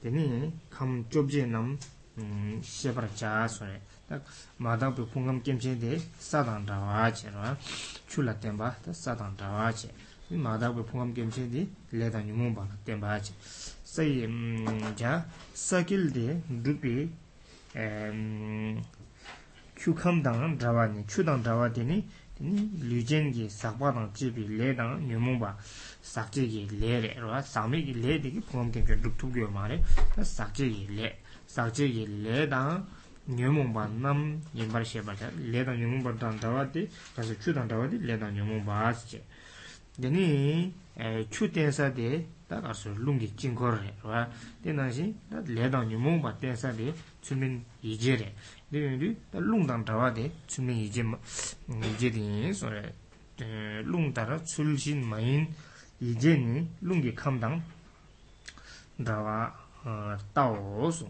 [0.00, 1.76] Teni kam chobje nam
[2.62, 3.80] shee baare chaa sore.
[4.08, 4.18] Ta
[4.56, 7.54] madakwa pungam kemche de sadang drawa che rwa,
[8.08, 9.92] chula tenpa ta sadang drawa che.
[10.30, 13.32] madakwa pungam kemche mm, de leda nyumumba tenpa che.
[13.82, 14.28] Sayi,
[14.96, 17.10] ja, sakil de drupi
[19.78, 22.04] kyukam dang drawa ni, chu dang drawa dini
[22.40, 25.56] lujen ki sakpa dang chibi le dang nyumu ba
[26.00, 29.82] sakche ki le re, rwa sakme ki le digi pungam tenka duktub kiyo ma re,
[30.22, 32.84] sakche ki le, sakche ki le dang
[33.28, 37.52] nyumu ba nam yinbar shebar cha, le dang nyumu ba dang drawa di, kasi chu
[37.52, 39.22] dang drawa di le dang nyumu ba asche.
[39.96, 40.72] Dini
[41.28, 44.28] chu eh, tensa di, da karso lungi jinkor re, rwa,
[44.62, 45.14] dina shi,
[45.46, 46.92] le dang nyumu ba tensa di,
[47.28, 48.32] tsumin ije re
[48.70, 51.04] de yungri da lungdang dawa de tsumin ije
[51.68, 52.94] ije de sore
[53.84, 55.46] lungdara tsulshin mayin
[56.00, 57.60] ije ni lungi kamdang
[58.98, 59.52] dawa
[60.32, 61.06] tao su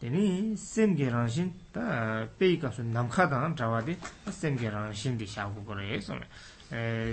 [0.00, 3.96] teni semge rangshin da pei kapsu namkha dang dawa de
[4.30, 6.26] semge rangshin di shagu kore sore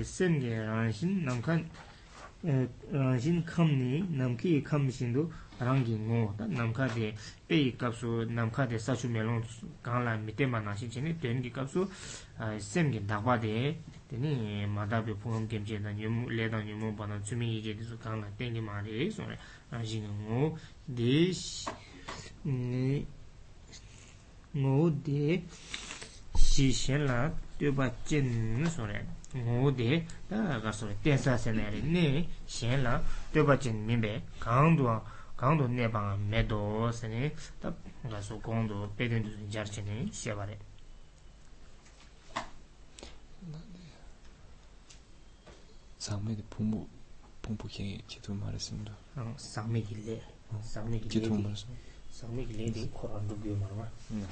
[0.04, 1.60] semge rangshin namkha
[2.94, 7.14] rangshin kamni namki kamshin do rangi ngu namka de
[7.48, 9.44] peyi kapsu namka de sachu melong
[9.84, 11.88] kaanla mite ma nashi chini tenki kapsu
[12.58, 13.76] semki dhagwa de
[14.10, 18.62] teni madabi pungam kemche dan yumu le dan yumu banan tsumi yeje disu kaanla tenki
[18.62, 19.38] ma re sore
[19.72, 21.32] rangi ngu de
[24.56, 25.44] ngu de
[26.38, 32.82] shi shen la tuba chen sore ngode da ga so tensa se ne ne shen
[32.82, 35.04] la tuba chen mi be kang duwa
[35.40, 37.74] 강도 내방 매도 세니 답
[38.04, 40.60] 가서 공도 배된도 자르치니 시바레
[45.98, 46.86] 상매의 부모
[47.42, 48.94] 공부해 기도 말했습니다.
[49.16, 50.22] 어, 상매 길래.
[50.62, 51.08] 상매 길래.
[51.08, 51.68] 기도 말했어.
[52.12, 53.90] 상매 길래 코란도 교 말아.
[54.12, 54.28] 응.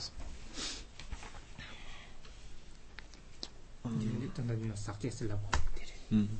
[3.85, 4.01] 음.
[4.01, 5.49] 이제 일단 나 삭제했으려고.
[6.11, 6.37] 음.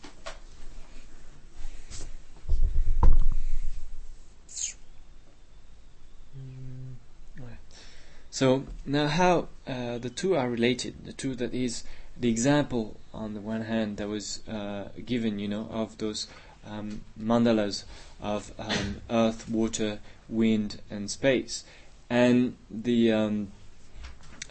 [8.38, 11.84] So now how uh, the two are related, the two that is
[12.16, 16.28] the example on the one hand that was uh, given, you know, of those
[16.64, 17.86] um, mandalas
[18.22, 19.98] of um, earth, water,
[20.30, 21.64] wind, and space,
[22.12, 23.48] and the um,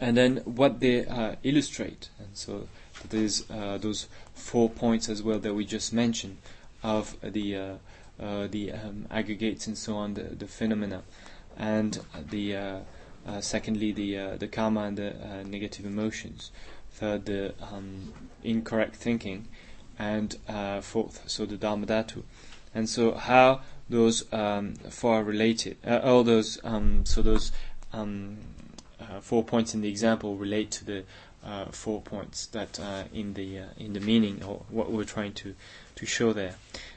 [0.00, 2.66] and then what they uh, illustrate, and so
[3.08, 6.38] there's uh, those four points as well that we just mentioned
[6.82, 7.74] of the uh,
[8.18, 11.04] uh, the um, aggregates and so on, the, the phenomena,
[11.56, 12.82] and the
[13.26, 16.50] uh, uh, secondly the uh, the karma and the negative emotions.
[16.92, 19.48] Third, the um, incorrect thinking,
[19.98, 20.36] and
[20.82, 22.22] fourth, so the dharmadhatu.
[22.74, 27.52] And so how those um, four are related, all those um, so those
[27.92, 28.38] um,
[29.20, 31.04] four points in the example relate to the
[31.46, 35.32] uh, four points that uh, in the uh, in the meaning or what we're trying
[35.32, 35.54] to
[35.94, 36.56] to show there.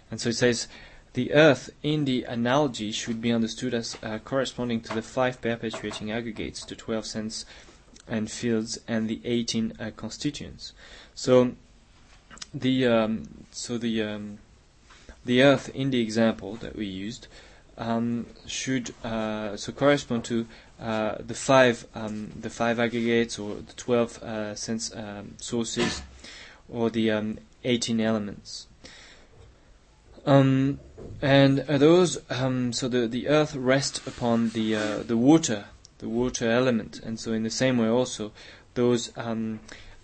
[0.09, 0.67] And so it says
[1.13, 6.11] the earth in the analogy should be understood as uh, corresponding to the five perpetuating
[6.11, 7.45] aggregates, the twelve sense
[8.07, 10.73] and fields, and the eighteen uh, constituents.
[11.15, 11.53] So
[12.53, 14.39] the um, so the um,
[15.25, 17.27] the earth in the example that we used
[17.77, 20.47] um, should uh, so correspond to
[20.79, 26.01] uh, the five um, the five aggregates or the twelve uh, sense um, sources
[26.69, 28.67] or the um, eighteen elements.
[30.29, 30.79] Um,
[31.23, 35.65] and those um, so the the earth rests upon the uh, the water
[35.97, 38.31] the water element, and so in the same way also
[38.75, 39.11] those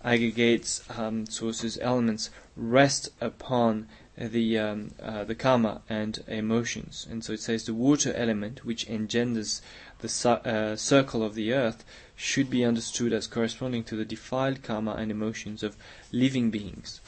[0.02, 0.82] aggregates
[1.28, 3.86] sources elements rest upon
[4.18, 7.06] the um, uh, the karma and emotions.
[7.08, 9.62] And so it says the water element, which engenders
[10.00, 11.84] the uh, circle of the earth,
[12.16, 15.76] should be understood as corresponding to the defiled karma and emotions of
[16.10, 17.00] living beings.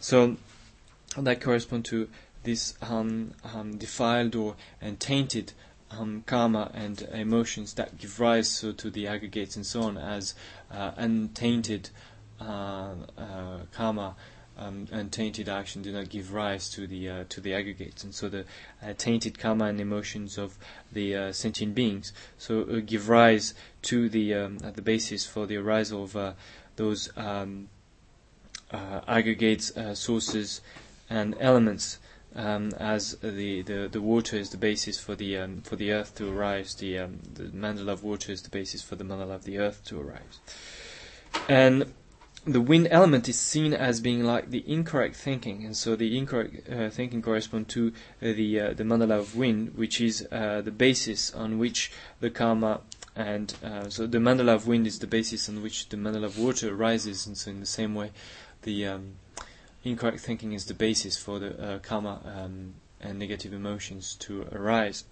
[0.00, 0.36] So
[1.16, 2.08] that correspond to
[2.42, 5.52] this um, um, defiled or and tainted
[5.90, 10.34] um, karma and emotions that give rise so to the aggregates and so on as
[10.70, 11.90] uh, untainted
[12.40, 14.16] uh, uh, karma
[14.58, 18.14] um, and tainted action do not give rise to the uh, to the aggregates, and
[18.14, 18.44] so the
[18.82, 20.58] uh, tainted karma and emotions of
[20.92, 26.04] the uh, sentient beings so give rise to the um, the basis for the arisal
[26.04, 26.36] of
[26.76, 27.68] those um,
[28.72, 30.60] aggregates, sources,
[31.08, 31.98] and elements.
[32.34, 36.14] Um, as the, the, the water is the basis for the um, for the earth
[36.14, 39.44] to arise, the um, the mandala of water is the basis for the mandala of
[39.44, 40.40] the earth to arise,
[41.46, 41.92] and
[42.44, 46.68] the wind element is seen as being like the incorrect thinking, and so the incorrect
[46.70, 47.92] uh, thinking corresponds to
[48.22, 52.30] uh, the uh, the mandala of wind, which is uh, the basis on which the
[52.30, 52.80] karma
[53.14, 56.38] and uh, so the mandala of wind is the basis on which the mandala of
[56.38, 58.10] water arises, and so in the same way,
[58.62, 59.14] the um,
[59.84, 65.04] incorrect thinking is the basis for the uh, karma um, and negative emotions to arise,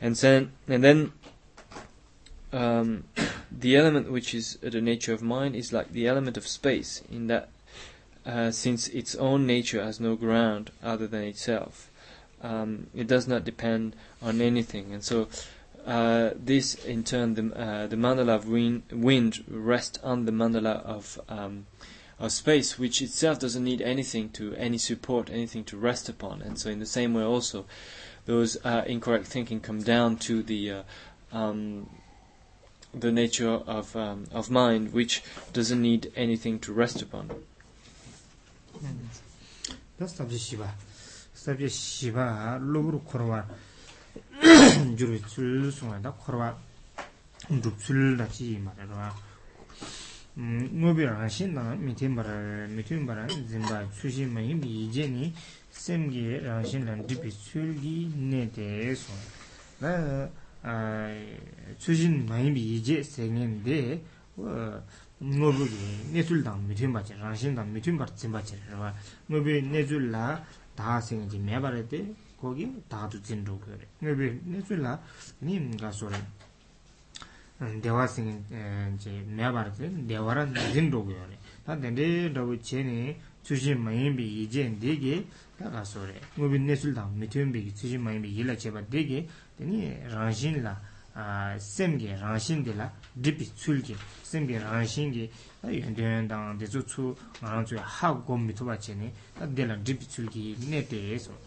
[0.00, 1.12] and then and then
[2.52, 3.04] um,
[3.50, 7.26] the element which is the nature of mind is like the element of space, in
[7.28, 7.48] that
[8.26, 11.90] uh, since its own nature has no ground other than itself,
[12.42, 15.28] um, it does not depend on anything, and so.
[15.84, 20.80] Uh, this, in turn, the, uh, the mandala of wind, wind rests on the mandala
[20.84, 21.66] of um,
[22.22, 26.40] of space, which itself doesn't need anything to any support, anything to rest upon.
[26.40, 27.66] And so, in the same way, also,
[28.26, 30.82] those uh, incorrect thinking come down to the uh,
[31.32, 31.90] um,
[32.94, 37.28] the nature of um, of mind, which doesn't need anything to rest upon.
[39.98, 40.72] The shiva.
[48.94, 49.31] Shiva.
[50.32, 55.26] ngobi rāngshī na mitīn barā, mitīn barā zimbā tsūshī mahi bī yijē nī
[55.68, 59.16] semgi rāngshī na dhīpi tsūrgi nē tē sō.
[59.84, 59.92] Nā
[61.76, 63.80] tsūshī mahi bī yijē sēngiñ dē
[65.20, 68.88] ngobi gī nēsul dāng mitīn bāchir, rāngshī dāng mitīn bār zimbā chir rā.
[69.28, 70.30] Ngobi nēsul lā
[70.78, 72.00] dā sēngiñ jī mē barā dē
[72.40, 73.90] kogi dā tu zin rō kio rē.
[74.00, 74.96] Ngobi nēsul lā
[75.44, 76.22] nī mga sō rē.
[77.80, 83.74] dewa singi eh, meyabar zi dewara zin rogo yore ta dende rabu che ne tsushi
[83.74, 86.18] mayinbi yijen degi ta kaso re.
[86.34, 90.80] Ngubi nesul tang mituyinbi tsushi mayinbi yila cheba degi deni rangshin la
[91.58, 97.64] semge rangshin de la dipi tsulge semge rangshin ge ta yondoyon tang dezu tsu ngarang
[97.64, 101.38] tsuya ha gom mituwa che ne ta de la dipi tsulge ne de so.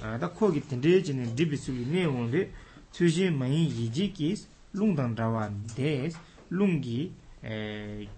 [0.00, 2.52] Ta kogi dende che ne dipi tsulge ne wonde
[2.90, 6.12] tsushi mayin yiji kis lung dang rawa des
[6.50, 7.12] lung gi
[7.42, 8.08] eh,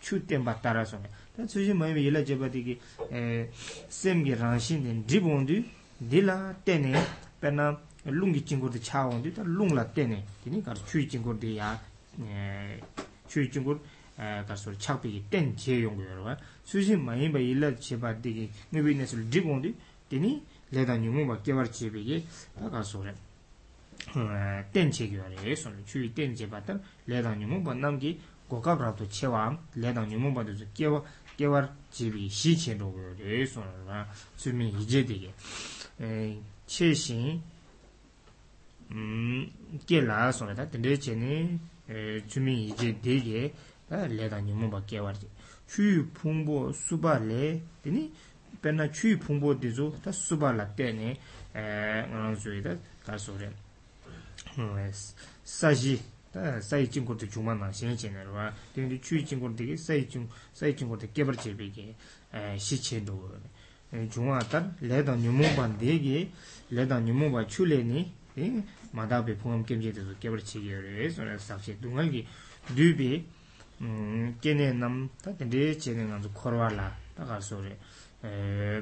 [0.00, 2.78] chu tenpa tara songa ta tsuji mayime ila jeba digi
[3.10, 3.48] eh,
[3.88, 5.64] sem gi rangshin den drib ondu
[5.96, 6.92] di la tene
[7.38, 11.36] pena lung gi chingur di cha ondu ta lung la tene dini kar chui chingur
[11.36, 11.78] di ya
[12.20, 12.80] eh,
[13.26, 13.80] chui chingur
[14.16, 16.38] kar sori chakpi gi ten je yongo yorwa.
[16.64, 19.74] Tsuji mayime ila jeba digi ngubi nesul drib ondu
[20.08, 22.24] dini leda nyungu ba kewar chebe gi
[22.54, 23.10] ta kar sori
[24.72, 28.18] ten chegi wari sonu chuli ten che batar ledang nyumu pa namgi
[28.48, 31.02] gokab rato chewa ledang nyumu pa dozo kewa
[31.36, 35.32] kewar chibi shi chen rogo wari sonu ra sumi hije dege
[36.66, 37.40] che shin
[39.84, 41.58] ke la sonu ta tende che ne
[42.26, 43.52] sumi hije dege
[43.88, 45.16] ledang nyumu pa kewar
[45.66, 48.10] chu pungbo suba le teni
[48.60, 51.18] penna chu pungbo dizo ta suba la teni
[51.52, 53.65] ngana zoi ta kaso re
[55.43, 56.01] 사지
[56.61, 61.95] 사이 친구도 주만나 신신으로와 근데 추이 친구들이 사이 친 사이 친구들 개버지비게
[62.33, 63.37] 에 시체도
[64.09, 66.31] 중화다 레다 뉴모반 되게
[66.69, 72.25] 레다 뉴모바 출레니 에 마다베 포함 gem제도 개버지기요래 소나 삽시 둥알기
[72.75, 73.25] 류비
[73.81, 77.77] 음 깨네 남다 근데 제는 아주 코로알라 다가서래
[78.23, 78.81] 에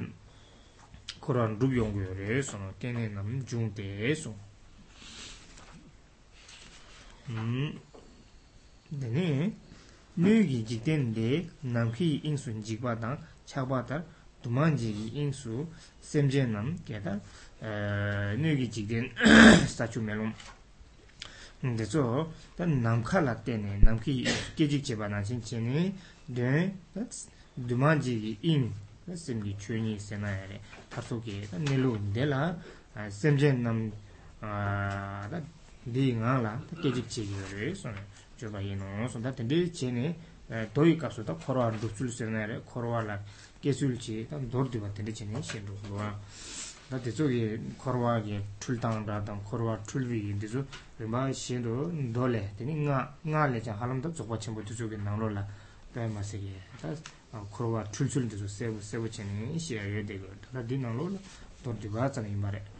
[1.18, 4.43] 코로안 루비용고요래 소나 깨네 남 중대에서
[7.27, 7.75] dāngi
[10.17, 13.17] nū gi jikten de namki ingsun jikwa dāng
[13.47, 14.03] chakwa tar
[14.43, 15.65] duman jiki ingsu
[16.01, 17.17] semje nam kētā
[18.41, 19.09] nū gi jikten
[19.67, 20.31] stachu melum
[21.63, 22.03] dēchō
[22.57, 24.21] dā namka lakte ne namki
[24.55, 25.89] kejik cheba nāshin chēne
[26.29, 26.71] dēn
[27.57, 28.69] duman jiki ing
[29.17, 30.61] semji chūni sēnā yare
[30.93, 32.53] tarso kē nilu dēla
[33.09, 33.87] semje nam
[35.87, 38.01] di ngang la ta kejik che yo re sona
[38.35, 40.17] choba ye no sona ta di che ne
[40.73, 43.21] doi kapsu ta korwa duksul se na re korwa la
[43.59, 46.19] kesul che ta dor diwa tende che ne shen ro korwa
[46.89, 50.47] ta di zo ye korwa ye chul tang ra tang korwa chul vi ye di
[50.47, 50.65] zo
[50.97, 54.73] rinpa shen ro do le teni nga nga le chan halam ta zokwa chenpo di
[54.73, 55.45] zo ge nang ro la
[55.93, 56.89] ta ma se ge ta
[57.49, 60.77] korwa chul chul di zo sebu sebu che ne she yo de go ta di
[60.77, 61.19] nang ro la
[61.61, 62.74] dor diwa tsa ne ima re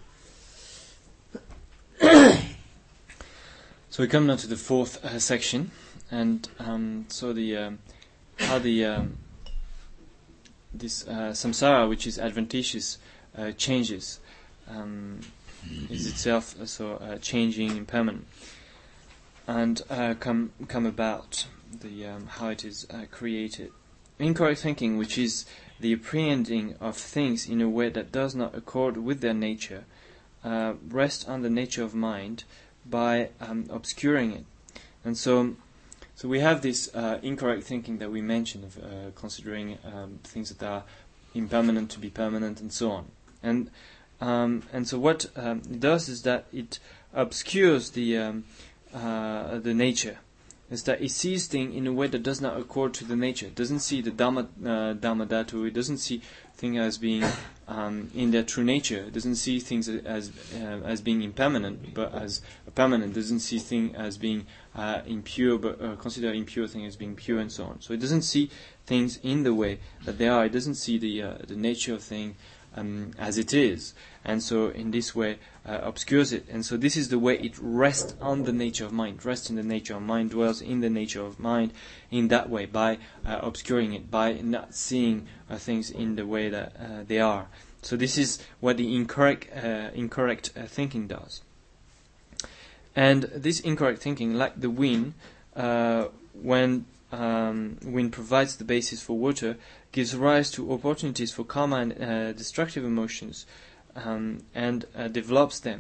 [3.96, 5.72] So we come now to the fourth uh, section,
[6.12, 7.80] and um, so the um,
[8.38, 9.18] how the um,
[10.74, 12.98] this uh, samsara, which is adventitious,
[13.38, 14.20] uh, changes,
[14.68, 15.22] um,
[15.90, 18.28] is itself uh, so uh, changing, impermanent,
[19.48, 21.48] and uh, come come about
[21.80, 23.72] the um, how it is created.
[24.20, 25.46] Incorrect thinking, which is
[25.80, 29.86] the apprehending of things in a way that does not accord with their nature,
[30.44, 32.44] rests on the nature of mind
[32.90, 34.46] by um, obscuring it.
[35.04, 35.56] And so,
[36.16, 40.50] so we have this uh, incorrect thinking that we mentioned of uh, considering um, things
[40.54, 40.84] that are
[41.34, 43.06] impermanent to be permanent and so on.
[43.44, 43.70] And
[44.22, 46.80] um, and so what um, it does is that it
[47.14, 48.46] obscures the um,
[48.94, 50.20] uh, the nature.
[50.72, 53.46] Is that it sees things in a way that does not accord to the nature.
[53.46, 55.68] It doesn't see the dhamma uh, dharmadhatu.
[55.68, 56.24] It doesn't see
[56.56, 57.24] things as being
[57.68, 59.04] um, in their true nature.
[59.08, 62.42] It doesn't see things as uh, as being impermanent, but as
[62.74, 63.12] permanent.
[63.12, 67.16] It doesn't see things as being uh, impure, but uh, consider impure things as being
[67.16, 67.82] pure, and so on.
[67.82, 68.50] So it doesn't see
[68.88, 70.46] things in the way that they are.
[70.46, 72.38] It doesn't see the uh, the nature of thing
[72.76, 76.46] um, as it is, and so in this way uh, obscures it.
[76.50, 79.56] And so this is the way it rests on the nature of mind, rests in
[79.56, 81.74] the nature of mind, dwells in the nature of mind
[82.12, 86.50] in that way by uh, obscuring it, by not seeing uh, things in the way
[86.50, 87.48] that uh, they are.
[87.82, 91.42] So this is what the incorrect uh, incorrect uh, thinking does.
[92.96, 95.14] And this incorrect thinking, like the wind,
[95.54, 99.58] when um, wind provides the basis for water,
[99.96, 103.46] gives rise to opportunities for karma and uh, destructive emotions,
[103.96, 105.80] um, and uh, develops them.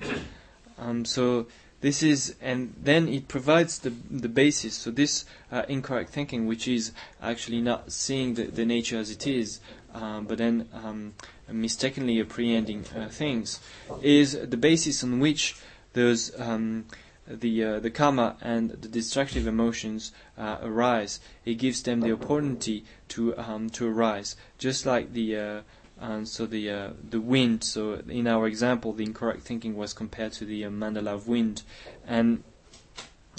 [0.77, 1.47] Um, so
[1.81, 4.73] this is, and then it provides the the basis.
[4.75, 9.27] So this uh, incorrect thinking, which is actually not seeing the, the nature as it
[9.27, 9.59] is,
[9.93, 11.13] um, but then um,
[11.51, 13.59] mistakenly apprehending uh, things,
[14.01, 15.57] is the basis on which
[15.91, 16.85] those um,
[17.27, 21.19] the uh, the karma and the destructive emotions uh, arise.
[21.43, 25.61] It gives them the opportunity to um, to arise, just like the uh,
[25.99, 27.63] um, so the uh, the wind.
[27.63, 31.63] So in our example, the incorrect thinking was compared to the uh, mandala of wind,
[32.05, 32.43] and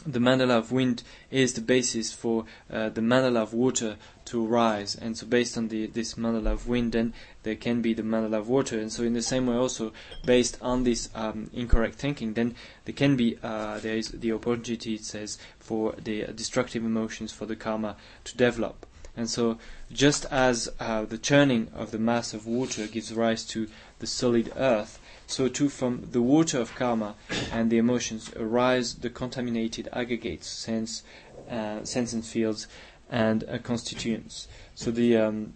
[0.05, 4.95] the mandala of wind is the basis for uh, the mandala of water to rise.
[4.95, 8.39] And so, based on the, this mandala of wind, then there can be the mandala
[8.39, 8.79] of water.
[8.79, 9.93] And so, in the same way, also
[10.25, 14.95] based on this um, incorrect thinking, then there can be uh, there is the opportunity,
[14.95, 18.87] it says, for the destructive emotions for the karma to develop.
[19.17, 19.59] And so,
[19.91, 23.67] just as uh, the churning of the mass of water gives rise to
[23.99, 27.15] the solid earth, so too from the water of karma
[27.53, 31.03] and the emotions arise the contaminated aggregates, sense,
[31.51, 32.69] uh, sense and fields,
[33.11, 34.49] and uh, constituents.
[34.75, 35.55] So the um,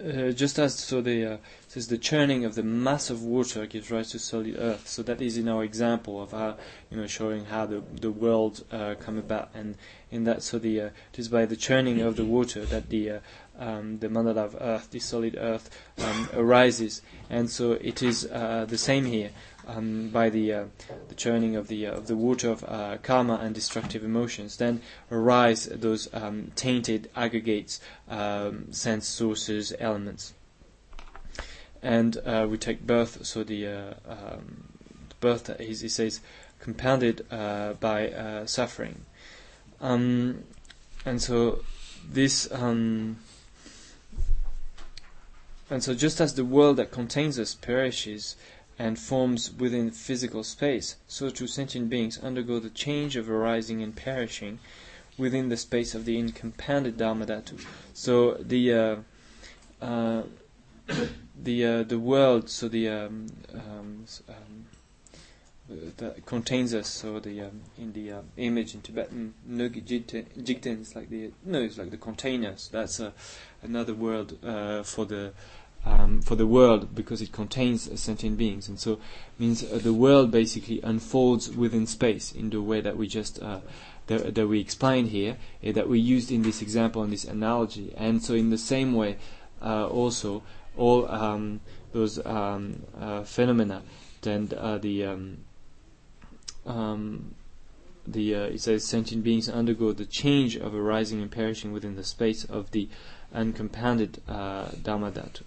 [0.00, 1.36] uh, just as so the uh,
[1.68, 4.88] says the churning of the mass of water gives rise to solid earth.
[4.88, 6.56] So that is in our example of how
[6.90, 9.76] you know showing how the the world uh, come about, and
[10.10, 13.10] in that so the uh, it is by the churning of the water that the
[13.10, 13.18] uh,
[13.60, 15.70] um, the mandala of earth, the solid earth,
[16.02, 19.30] um, arises, and so it is uh, the same here.
[19.68, 20.64] Um, by the uh,
[21.08, 24.80] the churning of the uh, of the water of uh, karma and destructive emotions, then
[25.12, 30.32] arise those um, tainted aggregates, um, sense sources, elements,
[31.82, 33.24] and uh, we take birth.
[33.24, 34.64] So the, uh, um,
[35.20, 36.20] birth that he says
[36.58, 39.04] compounded by suffering,
[39.80, 40.42] and
[41.18, 41.62] so
[42.10, 42.50] this.
[42.50, 43.18] Um,
[45.70, 48.36] and so, just as the world that contains us perishes
[48.78, 53.94] and forms within physical space, so too sentient beings undergo the change of arising and
[53.94, 54.58] perishing
[55.16, 57.64] within the space of the incompounded Dharmadhatu.
[57.94, 58.96] So the uh,
[59.80, 60.22] uh,
[61.42, 64.66] the uh, the world, so the um, um, um,
[65.98, 66.88] that contains us.
[66.88, 71.78] So the um, in the uh, image in Tibetan, Jigten is like the no, it's
[71.78, 72.68] like the containers.
[72.72, 73.12] That's uh,
[73.62, 75.32] another word uh, for the
[75.84, 78.98] um, for the world because it contains uh, sentient beings, and so
[79.38, 83.60] means uh, the world basically unfolds within space in the way that we just uh,
[84.06, 87.94] that, that, we explained here, uh, that we used in this example and this analogy,
[87.96, 89.16] and so in the same way,
[89.62, 90.42] uh, also
[90.76, 91.60] all um,
[91.92, 93.82] those um, uh, phenomena,
[94.22, 95.38] then the um,
[96.66, 97.34] um,
[98.06, 102.44] the it says sentient beings undergo the change of arising and perishing within the space
[102.44, 102.88] of the
[103.32, 105.42] uncompounded uh, Dharmadhatu.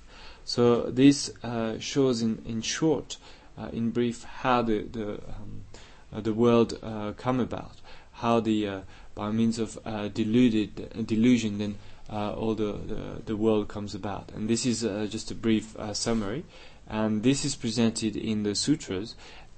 [0.45, 3.17] So this uh, shows in, in short,
[3.57, 5.63] uh, in brief, how the the, um,
[6.13, 6.79] uh, the world
[7.17, 7.75] come about,
[8.13, 8.83] how the
[9.15, 9.79] by means of
[10.13, 11.75] deluded delusion then
[12.09, 14.31] all the, the, the world comes about.
[14.35, 16.43] And this is just a brief summary,
[16.87, 19.15] and this is presented in the sutras,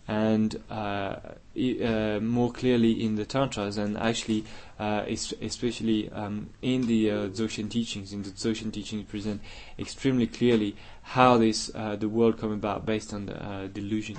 [0.08, 1.16] and uh,
[1.56, 4.44] e, uh, more clearly in the tantras and actually
[4.80, 9.42] uh, especially um, in the uh, Dzogchen teachings in the Dzogchen teachings present
[9.80, 14.18] extremely clearly how this uh, the world come about based on the uh, delusion.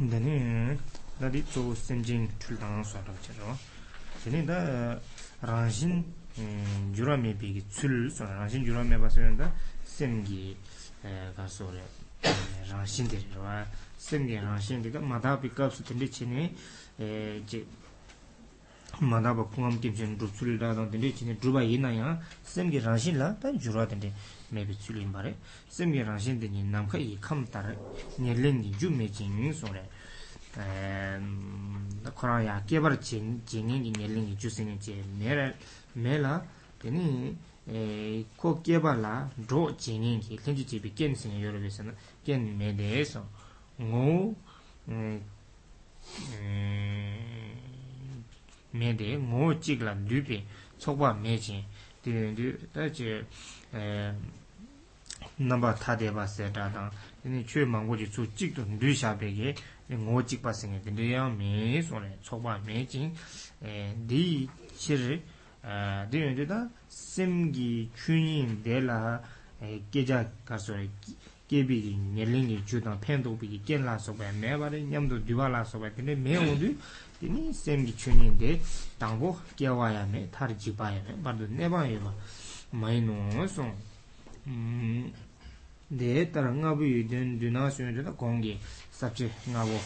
[0.00, 0.78] Dani
[1.20, 3.56] dadi zo semjing chuldan so ra
[4.24, 4.98] dani da
[5.42, 6.02] ranjin
[6.92, 9.08] jurame bi gi chul so ranjin jurame ba
[9.86, 10.56] semgi
[11.35, 11.71] 가서
[12.69, 13.65] 라신들이 와
[13.97, 16.53] 생게 라신들이 마다 비값 텐데 치네
[16.99, 17.65] 에 이제
[18.99, 24.13] 마다 바꿈 김전 루출이라던 텐데 치네 두바 이나야 생게 라신라 다 주라 텐데
[24.49, 25.35] 메비 출인 바래
[25.69, 27.73] 생게 라신들이 남카 이 컴따라
[28.19, 29.87] 녀렌이 주메진 소래
[30.57, 31.19] 에
[32.13, 35.53] 코라야 깨버 진 진이 녀렌이 주세니 제 메라
[35.93, 36.43] 메라
[36.79, 39.12] 되니 kō kēpa lā
[39.46, 41.92] rō jīngiñ kī lēnchū jībī kēn sīngi yorō bē sō na
[42.26, 43.20] kēn mē dē sō
[43.86, 44.06] ngō
[48.74, 50.38] mē dē ngō jīg lā lū bē
[50.82, 51.62] chokpa mē jīng
[52.02, 53.14] dē dē dā jī
[55.38, 56.90] nāmbā tā dē bā sē dā dāng
[57.22, 59.54] dē chū māngbō jī chū jīg tō lū shā bē kē
[60.02, 63.14] ngō jīg bā sīngi dē dē yāng mē sō na chokpa mē jīng
[64.10, 64.24] dē
[64.82, 65.20] chī rī
[65.62, 66.58] dhīyōn dhī tā
[66.90, 68.98] sīm gī chūnyīng dhē lā
[69.94, 70.88] gējā kāsō rī
[71.52, 74.56] gēbī gī nyelīng gī chū tāng pēn tō bī gī gēn lā sō bā mē
[74.58, 76.70] bā rī ñam tō dhīwā lā sō bā tēne mē wō dhī
[77.20, 78.52] tēne sīm gī chūnyīng dhē
[78.98, 81.68] tāng gō gē wā yā mē tā rī jī bā yā mē bā rī nē
[81.70, 82.12] bā yā bā
[82.82, 83.68] mā yī nō sō
[85.92, 88.56] dhē tā rā ngā bū yī dhēn dhū nā sō yō dhī tā gōng gī
[88.98, 89.78] sāb chī ngā bō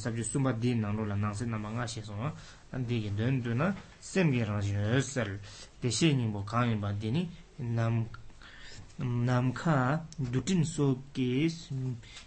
[0.00, 2.16] sāb chī sūmbā dhī nāng rō lā nāng sī nā mā ngā shē sō
[2.82, 5.38] 되게 된두나 셈게랑 jösel
[5.80, 8.08] 대신이 뭐 강이 받더니 남
[8.96, 11.74] 남카 두틴 소케스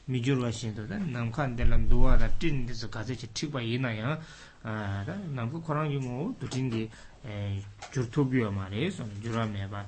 [0.05, 4.19] 미주르 와신도다 남카 안델람 두와다 틴디스 가제치 틱바 이나야
[4.63, 6.89] 아다 남고 코랑 유모 두틴디
[7.25, 9.85] 에 줄토비오 말에 손 주라메바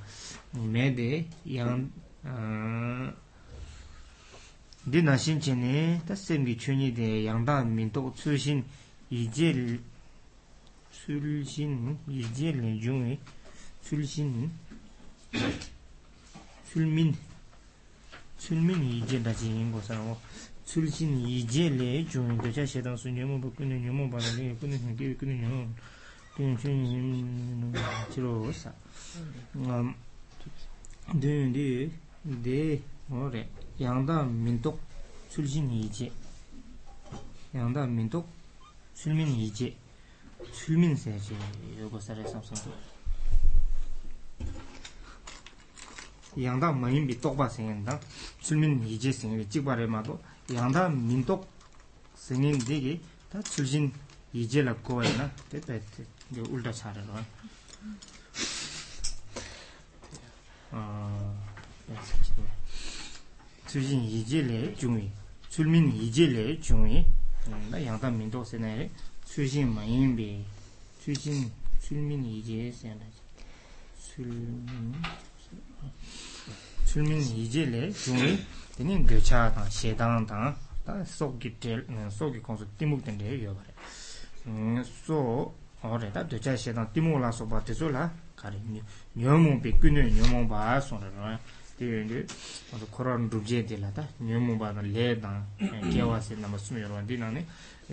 [0.54, 1.92] 메데 양
[4.90, 8.64] 디나신체네 다셈기 춘이데 양다 민도 추신
[9.10, 9.80] 이제
[11.09, 13.19] je sul shin yi je le jung
[13.83, 14.51] sul shin
[16.75, 17.15] 출민
[18.37, 20.19] 출민 이제 다시 인 거사고
[20.65, 25.69] 출신 이제 내 중에 대자 세당 순녀모 붙는 녀모 바는 끊는 게 끊는 녀
[26.37, 27.73] 괜찮은
[28.11, 28.73] 치료사
[29.55, 29.95] 음
[31.15, 31.91] 네네
[32.23, 33.49] 네 뭐래
[33.81, 34.81] 양다 민독
[35.31, 36.11] 출신 이제
[37.55, 38.29] 양다 민독
[38.95, 39.77] 출민 이제
[40.53, 41.35] 출민 세제
[41.79, 42.73] 요거 살에 삼성도
[46.43, 48.01] 양다 마인 비 똑바 생긴다
[48.41, 50.21] 출민 이제 생기 찍바래 마도
[50.53, 51.49] 양다 민똑
[52.15, 53.01] 생긴 되게
[53.31, 53.93] 다 출신
[54.33, 57.13] 이제라 거야나 됐다 이제 울다 차려로
[60.73, 61.35] 아
[63.67, 65.11] 출신 이제래 중이
[65.49, 67.07] 출민 이제래 중이
[67.71, 68.91] 나 양다 민똑 생네
[69.29, 70.45] 출신 마인 비
[71.01, 71.51] 출신
[71.81, 73.05] 출민 이제 생나
[73.99, 74.95] 출민
[76.87, 78.39] 출민 이제래 중에
[78.77, 83.69] 되는 교차다 시당다 다 속기 될 속기 공수 띠묵된 데 여봐래
[84.47, 88.59] 음소 어레다 되자 시당 띠묵라서 바테솔라 가리
[89.15, 91.11] 녀몽 비꾸네 녀몽 바 손으로
[91.79, 92.27] 되는데
[92.73, 95.45] 어서 코로나 루제 될라다 녀몽 바는 레다
[95.93, 97.45] 개와세 남아 수미로 디나네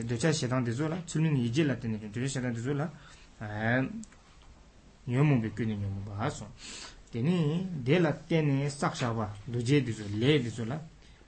[0.05, 2.91] docha shedang dezo la, tsulmin ije la tene kyo, docha shedang dezo la,
[3.41, 3.89] eh,
[5.07, 6.47] nyomu be kyo ne nyomu ba aso.
[7.11, 10.81] Tene, de la tene saksha ba, doje dezo, le dezo la,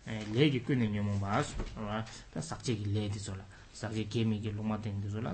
[0.04, 1.54] eh, le ki kyo ne nyomu ba aso,
[2.32, 5.32] ta sakche ki le dezo ah, la, sakche kemi ki loma tene dezo la,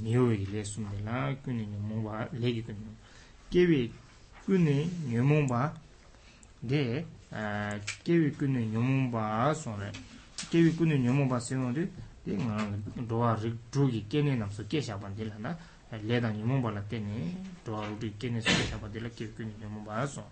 [0.00, 2.96] miyo ki le sumde la, kyo ne nyomu ba, le ki kyo ne nyomu.
[3.50, 3.90] Kewe
[4.44, 5.72] kyo ne nyomu ba,
[6.60, 9.90] de, eh, kewe kyo ne nyomu ba aso re,
[10.50, 11.88] kewe kyo ne nyomu ba seyo de,
[12.26, 12.34] di
[13.06, 13.38] dhruwa
[13.70, 15.56] dhrugi kene namso ke shaban dila na
[16.02, 20.24] leda nyumumba la teni dhruwa dhrugi kene so ke shaban dila ke kuni nyumumba aso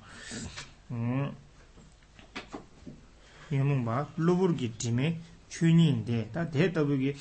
[3.50, 7.14] nyumumba lubur ki dime chuni inde ta de tabu ki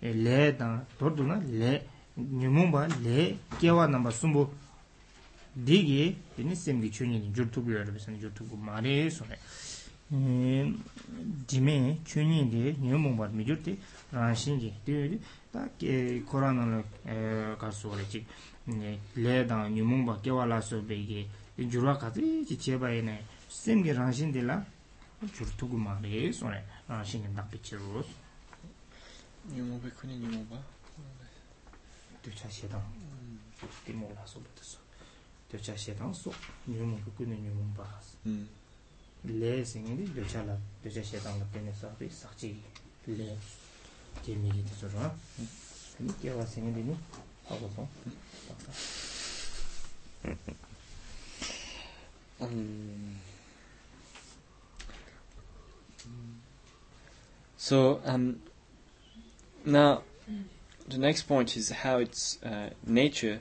[0.00, 4.50] le dan dhordu na le nyumumba le kewa namba sumbu
[5.54, 9.38] digi dini semgi chuni jurtugu yorobisani jurtugu maare so ne
[10.08, 13.76] jime chunyi de nyo mungbar mi jur de
[14.12, 15.20] ranshin je de yori
[15.52, 15.68] da
[16.24, 16.84] korana lo
[17.58, 18.24] karso gore chik
[19.16, 21.26] le dan nyo mungba kewa la so be ge
[21.56, 24.64] jurwa katri chi cheba e ne sem ge ranshin de la
[25.34, 28.06] jur tugu ma re so ne ranshin ge nak pichi ros
[29.50, 30.62] nyo mungba kuni nyo mungba
[32.22, 32.82] ducha she dang
[33.84, 34.78] di mo la so bata so
[35.50, 36.32] ducha she dang so
[36.66, 37.84] nyo mungba kuni nyo mungba
[39.26, 42.62] le singi di docha la, docha shetang la pene sabi sakchi
[43.04, 43.36] le
[44.24, 45.14] je megi di suru ha
[45.98, 46.96] ni kiawa singi di ni
[47.48, 47.88] hawa song
[57.56, 58.42] So um,
[59.64, 60.02] now
[60.88, 63.40] the next point is how its uh, nature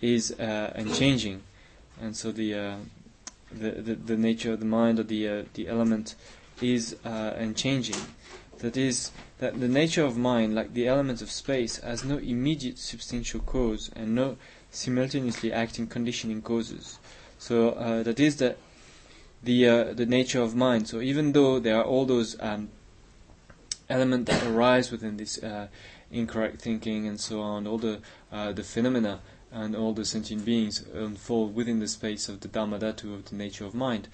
[0.00, 1.42] is uh, unchanging,
[2.00, 2.76] and so the uh,
[3.52, 6.14] the, the nature of the mind or the uh, the element
[6.62, 7.96] is uh, unchanging.
[8.58, 12.78] That is, that the nature of mind, like the elements of space, has no immediate
[12.78, 14.36] substantial cause and no
[14.70, 16.98] simultaneously acting conditioning causes.
[17.38, 18.56] So uh, that is the
[19.42, 20.88] the uh, the nature of mind.
[20.88, 22.68] So even though there are all those um,
[23.88, 25.68] elements that arise within this uh,
[26.10, 29.20] incorrect thinking and so on, all the uh, the phenomena
[29.52, 33.64] and all the sentient beings unfold within the space of the Dharmadhatu of the nature
[33.64, 34.08] of mind,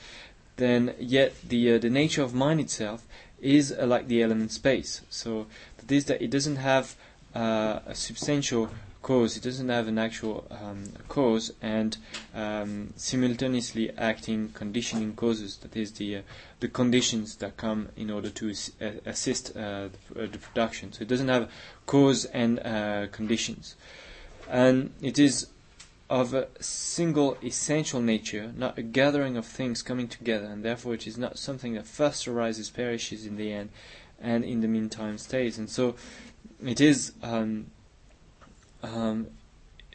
[0.56, 3.06] then yet the uh, the nature of mind itself
[3.40, 5.02] is uh, like the element space.
[5.10, 5.46] So
[5.78, 6.96] that is that it doesn't have
[7.34, 8.70] uh, a substantial
[9.02, 9.36] cause.
[9.36, 11.96] It doesn't have an actual um, cause and
[12.34, 15.58] um, simultaneously acting conditioning causes.
[15.58, 16.22] That is the uh,
[16.60, 20.92] the conditions that come in order to uh, assist uh, the, the, production.
[20.92, 21.50] So it doesn't have
[21.84, 22.58] cause and
[23.12, 23.76] conditions,
[24.48, 25.48] and it is
[26.08, 31.06] of a single essential nature, not a gathering of things coming together, and therefore it
[31.06, 33.70] is not something that first arises, perishes in the end,
[34.20, 35.58] and in the meantime stays.
[35.58, 35.96] And so
[36.64, 37.12] it is.
[37.22, 37.66] Um,
[38.82, 39.28] um,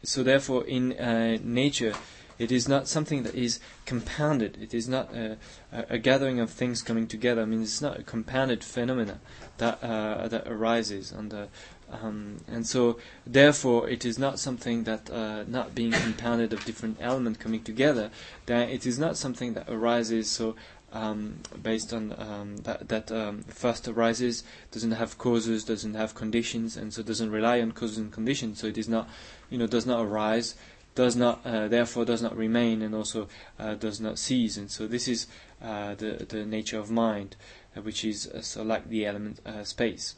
[0.03, 1.93] so therefore, in uh, nature,
[2.39, 4.57] it is not something that is compounded.
[4.59, 5.37] It is not a,
[5.71, 7.43] a, gathering of things coming together.
[7.43, 9.19] I mean, it's not a compounded phenomena
[9.59, 11.49] that uh, that arises under.
[11.91, 16.97] Um, and so, therefore, it is not something that, uh, not being compounded of different
[17.01, 18.11] elements coming together,
[18.45, 20.55] that it is not something that arises so
[20.93, 26.75] um, based on um, that, that um, first arises, doesn't have causes, doesn't have conditions,
[26.75, 28.59] and so doesn't rely on causes and conditions.
[28.59, 29.09] So it is not,
[29.49, 30.55] you know, does not arise,
[30.95, 34.57] does not, uh, therefore, does not remain, and also uh, does not cease.
[34.57, 35.27] And so this is
[35.61, 37.37] uh, the the nature of mind,
[37.75, 40.15] uh, which is uh, so like the element space.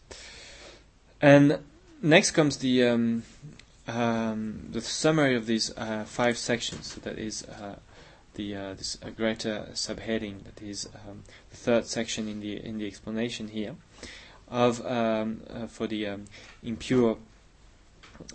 [1.23, 1.59] And
[2.01, 3.23] next comes the um,
[3.87, 5.71] um, the summary of these
[6.05, 6.87] five sections.
[6.87, 7.45] So that is
[8.35, 12.77] the uh, this uh, greater subheading that is um, the third section in the in
[12.77, 13.75] the explanation here
[14.49, 16.25] of um, uh, for the um,
[16.63, 17.17] impure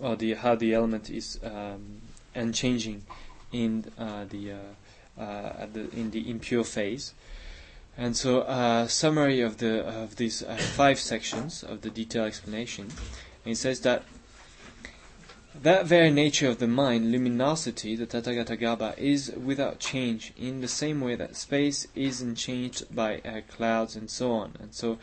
[0.01, 2.01] or the how the element is um,
[2.35, 3.03] unchanging
[3.51, 7.13] in uh, the uh, uh, the in the impure phase.
[7.99, 10.41] And so, uh, summary of the of these
[10.77, 12.85] five sections of the detailed explanation.
[13.43, 14.03] And it says that
[15.61, 21.01] that very nature of the mind, luminosity, the Tathagatagarbha, is without change, in the same
[21.01, 24.53] way that space isn't changed by uh, clouds and so on.
[24.61, 24.97] And so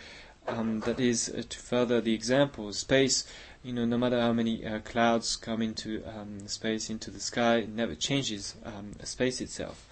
[0.49, 2.73] um, that is uh, to further the example.
[2.73, 3.31] Space,
[3.63, 7.57] you know, no matter how many uh, clouds come into um, space, into the sky,
[7.57, 9.87] it never changes um, space itself.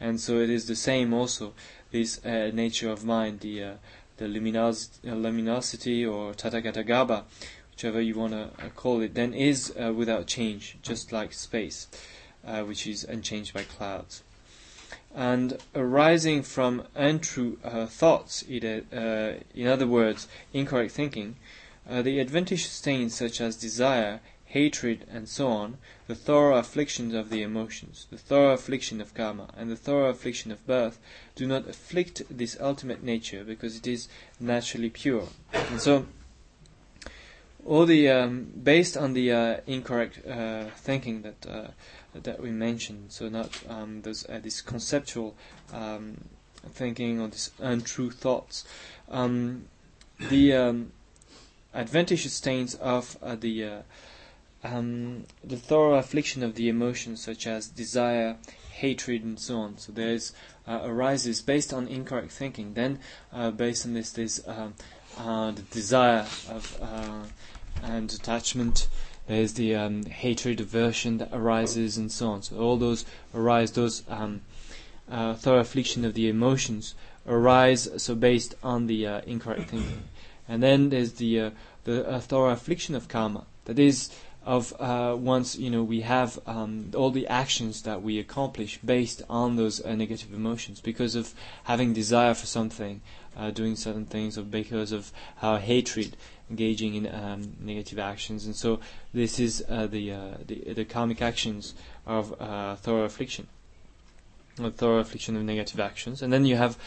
[0.00, 1.54] And so it is the same also,
[1.90, 3.74] this uh, nature of mind, the uh,
[4.16, 7.24] the luminos- uh, luminosity or Tathagatagarbha,
[7.70, 11.88] whichever you want to uh, call it, then is uh, without change, just like space,
[12.64, 14.22] which is unchanged by clouds.
[15.14, 17.58] And arising from untrue
[17.88, 21.36] thoughts, in other words, incorrect thinking,
[21.88, 24.20] the adventitious stains such as desire,
[24.56, 25.76] hatred, and so on,
[26.06, 30.50] the thorough afflictions of the emotions, the thorough affliction of karma, and the thorough affliction
[30.50, 30.98] of birth,
[31.34, 34.08] do not afflict this ultimate nature because it is
[34.40, 35.28] naturally pure.
[35.52, 36.06] And so,
[37.66, 41.68] all the um, based on the uh, incorrect uh, thinking that uh,
[42.22, 43.12] that we mentioned.
[43.12, 45.34] So not um, those uh, this conceptual
[45.72, 46.16] um,
[46.72, 48.64] thinking or these untrue thoughts.
[49.10, 49.66] Um,
[50.18, 50.92] the um,
[51.74, 53.82] adventitious stains of uh, the uh,
[54.64, 58.36] um, the thorough affliction of the emotions, such as desire,
[58.72, 59.78] hatred, and so on.
[59.78, 60.32] So there is
[60.68, 62.74] arises based on incorrect thinking.
[62.74, 62.98] Then
[63.56, 64.74] based on this, there's um,
[65.16, 66.80] the desire of
[67.82, 68.88] and attachment.
[69.26, 72.42] There's the um, hatred, aversion that arises, and so on.
[72.42, 73.04] So all those
[73.34, 74.42] arise, those um,
[75.10, 76.94] uh, thorough affliction of the emotions
[77.26, 77.88] arise.
[77.96, 80.04] So based on the uh, incorrect thinking,
[80.48, 81.50] and then there's the uh,
[81.84, 83.46] the uh, thorough affliction of karma.
[83.64, 84.10] That is
[84.46, 89.20] of uh, once you know we have um, all the actions that we accomplish based
[89.28, 91.34] on those uh, negative emotions because of
[91.64, 93.02] having desire for something,
[93.36, 96.16] uh, doing certain things, or because of our hatred
[96.48, 98.78] engaging in um, negative actions, and so
[99.12, 101.74] this is uh, the, uh, the, the karmic actions
[102.06, 103.48] of uh, thorough affliction,
[104.62, 106.78] or thorough affliction of negative actions, and then you have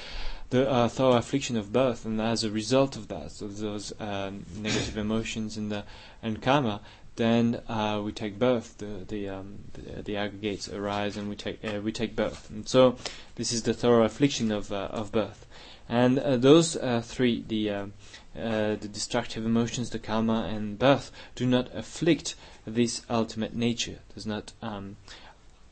[0.49, 4.45] the uh, thorough affliction of birth, and as a result of that, so those um,
[4.55, 5.83] negative emotions and the
[6.23, 6.81] and karma,
[7.19, 8.77] then uh, we take birth.
[8.77, 12.49] The the, um, the, the aggregates arise, and we take uh, we take birth.
[12.49, 12.95] And so
[13.35, 15.45] this is the thorough affliction of uh, of birth,
[15.89, 17.85] and uh, those uh, three the uh,
[18.33, 24.53] the destructive emotions, the karma and birth, do not afflict this ultimate nature, does not
[24.61, 24.95] um,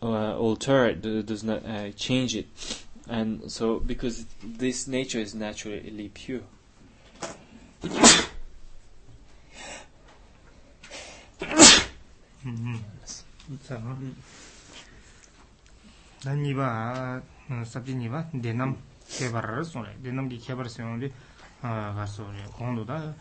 [0.02, 1.64] alter it, does not
[1.95, 2.48] change it.
[3.10, 6.41] And so, because this nature is naturally pure.
[13.56, 13.95] tsang
[16.24, 17.22] dan niba
[17.64, 18.76] sabji niba denam
[19.08, 21.12] kebar sore denam ki kebar sore de
[21.62, 23.14] ga sore kondo da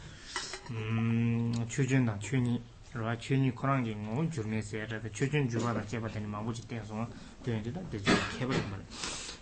[1.68, 2.60] chujun da chuni
[2.92, 6.40] ra chuni korang gi ngo jurme se ra da chujun juba da kebar de ma
[6.40, 7.06] buji ten so
[7.44, 8.00] de de da de
[8.36, 8.56] kebar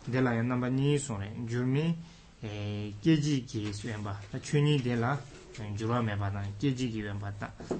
[0.04, 1.96] de la yan namba ni sore jurme
[2.43, 5.19] 추니 코랑게 뭐 주메세라
[5.51, 6.91] 추준 주바다 제바더니 마부지
[7.39, 7.75] 때서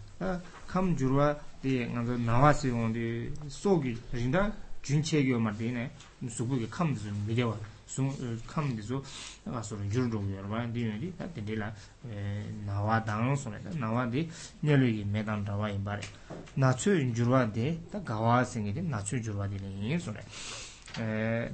[0.68, 5.92] 캄 주라 디 나도 나와서 온디 소기 rinda 준체교 말이네
[6.30, 7.58] 수부게 캄즈 미려와
[7.88, 8.12] sung
[8.46, 9.02] kam dizu
[9.46, 11.72] nga suru yur rung yorwa di yun di ta dindi la
[12.66, 14.30] nawa dang sune nawa di
[14.60, 16.04] nyalu yi me dang rawa yin bari
[16.56, 20.22] na chu yurwa di ta gawa singi di na chu yurwa di yin sune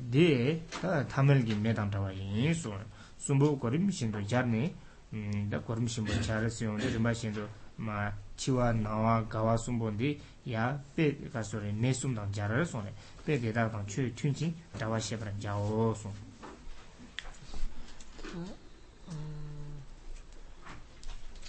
[0.09, 2.83] di ta tamil gi me dang rawa yin sune
[3.15, 4.73] sumbu korim shindo jarni
[5.12, 7.46] dā kormi shimbo chāra siyōng dā rīmbā shindō
[7.78, 12.66] mā chiwa nāwa gāwa sumbo ndī yā pē kā sōre nē sum dāng jārā rā
[12.66, 12.92] sōne
[13.24, 16.16] pē kē dā dāng chū tūn chīng dāwa shē parā jā wō sōng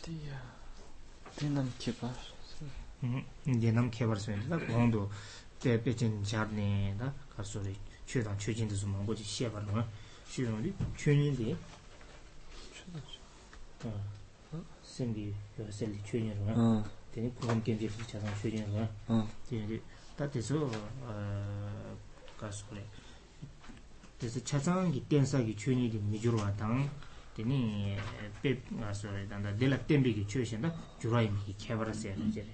[0.07, 2.15] dī nām kē pār
[3.43, 5.05] dī nām kē pār sōne dā kōng dō
[5.59, 7.75] tē pē chīng jār nē dā kā sōre
[8.07, 9.87] chū dāng chū chīng dā sō māngbō chī shē parā nō
[10.31, 11.55] shū yōng dī chū nī dī
[12.73, 13.18] chū dā chū
[14.81, 15.33] sengi
[15.69, 16.53] sengi chuenye rwa.
[16.55, 16.83] Mm.
[17.11, 18.87] Teni kuham kenji fu chasang chuenye rwa.
[19.07, 19.27] Mm.
[19.47, 19.81] Teni
[20.15, 21.95] ta teso uh,
[22.37, 22.83] kaso kore
[24.17, 26.89] teso chasang ki tensa ki chuenye di mi jurwa tang.
[27.35, 31.93] Teni uh, pe kaso kore tanda dela tenbi ki chuenye shenda jurwa imi ki kyabara
[31.93, 32.53] se yana jere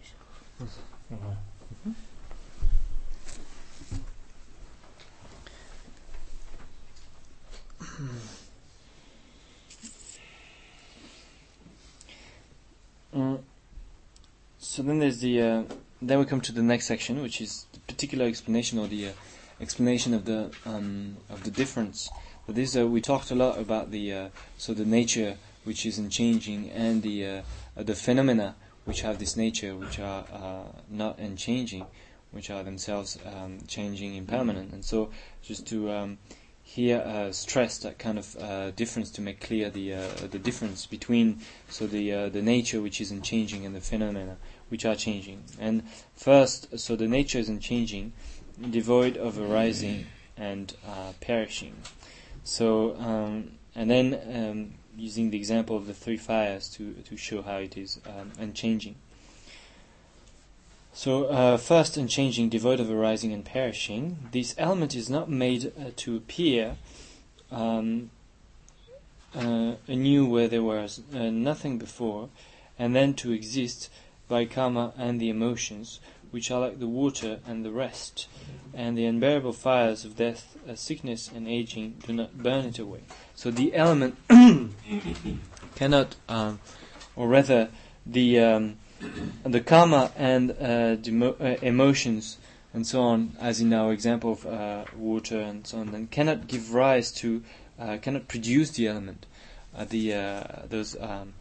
[7.97, 8.44] Hmm.
[14.75, 15.63] So then there's the uh,
[16.01, 19.11] then we come to the next section which is the particular explanation or the uh,
[19.61, 22.09] explanation of the um, of the difference
[22.45, 25.97] But this uh, we talked a lot about the uh, so the nature which is
[25.97, 27.41] in changing and the uh,
[27.75, 28.55] the phenomena
[28.85, 31.87] which have this nature which are uh, not in changing,
[32.31, 34.73] which are themselves um, changing impermanent.
[34.73, 35.09] And so
[35.41, 36.19] just to um,
[36.61, 39.89] here uh, stress that kind of uh, difference to make clear the
[40.29, 44.37] the difference between so the the nature which is in changing and the phenomena
[44.75, 45.41] which are changing.
[45.57, 45.83] And
[46.15, 48.11] first, so the nature isn't changing,
[48.69, 50.75] devoid of arising and
[51.21, 51.75] perishing.
[52.43, 57.41] So, um, and then um, using the example of the three fires to to show
[57.41, 58.95] how it is um, unchanging.
[60.93, 64.29] So, uh, first, unchanging, devoid of arising and perishing.
[64.31, 66.75] This element is not made uh, to appear
[67.49, 68.09] um,
[69.33, 72.29] uh, anew where there was uh, nothing before,
[72.77, 73.89] and then to exist
[74.27, 75.99] by karma and the emotions,
[76.31, 78.27] which are like the water and the rest,
[78.73, 83.01] and the unbearable fires of death, uh, sickness, and aging do not burn it away.
[83.35, 84.17] So the element
[85.75, 86.59] cannot, um,
[87.15, 87.69] or rather,
[88.05, 88.77] the um,
[89.43, 92.37] the karma and uh, demo- uh, emotions
[92.73, 96.47] and so on, as in our example of uh, water and so on, then cannot
[96.47, 97.41] give rise to,
[97.79, 99.25] uh, cannot produce the element,
[99.77, 100.11] uh, the
[100.67, 100.95] those.
[100.99, 101.33] Um,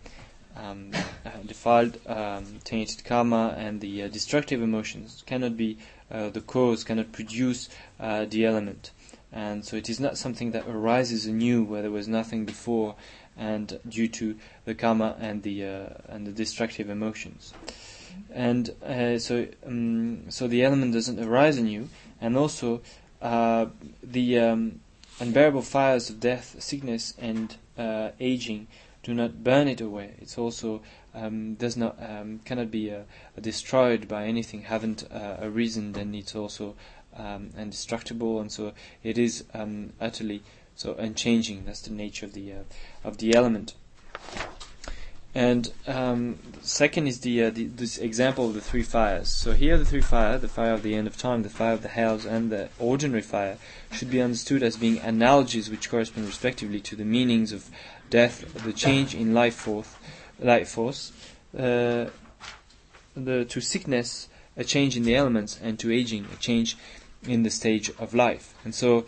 [0.57, 0.91] um,
[1.25, 5.79] uh, defiled, um, tainted karma and the uh, destructive emotions cannot be
[6.11, 8.91] uh, the cause, cannot produce the element.
[9.33, 12.95] and so it is not something that arises anew where there was nothing before,
[13.37, 17.53] and due to the karma and the uh, and the destructive emotions,
[18.33, 21.89] and uh, so um, so the element doesn't arise anew,
[22.21, 22.81] and also
[23.21, 23.67] uh,
[24.03, 24.81] the um,
[25.19, 27.57] unbearable fires of death, sickness, and
[28.21, 28.69] aging
[29.05, 30.15] do not burn it away.
[30.19, 30.83] It's also
[31.15, 33.03] um, does not um, cannot be uh,
[33.41, 34.63] destroyed by anything.
[34.63, 36.75] Haven't uh, arisen, then it's also
[37.17, 40.43] um, indestructible, and so it is um, utterly
[40.75, 41.65] so unchanging.
[41.67, 42.63] That's the nature of the uh,
[43.05, 43.75] of the element.
[45.35, 49.28] And um, second is the, uh, the, this example of the three fires.
[49.28, 51.82] So here, the three fire, the fire of the end of time, the fire of
[51.82, 53.59] the hells, and the ordinary fire,
[53.91, 57.68] should be understood as being analogies which correspond respectively to the meanings of
[58.11, 59.97] death, the change in life force,
[60.39, 61.12] life force,
[61.59, 62.07] uh,
[63.16, 66.76] the to sickness, a change in the elements, and to aging, a change
[67.26, 68.55] in the stage of life.
[68.64, 69.05] And so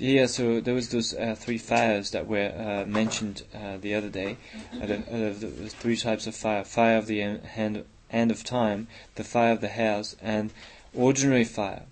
[0.00, 4.08] yeah, so there was those uh, three fires that were uh, mentioned uh, the other
[4.08, 4.36] day.
[4.72, 4.96] The,
[5.38, 9.60] the, three types of fire: fire of the end, end of time, the fire of
[9.60, 10.52] the hells, and
[10.94, 11.82] ordinary fire.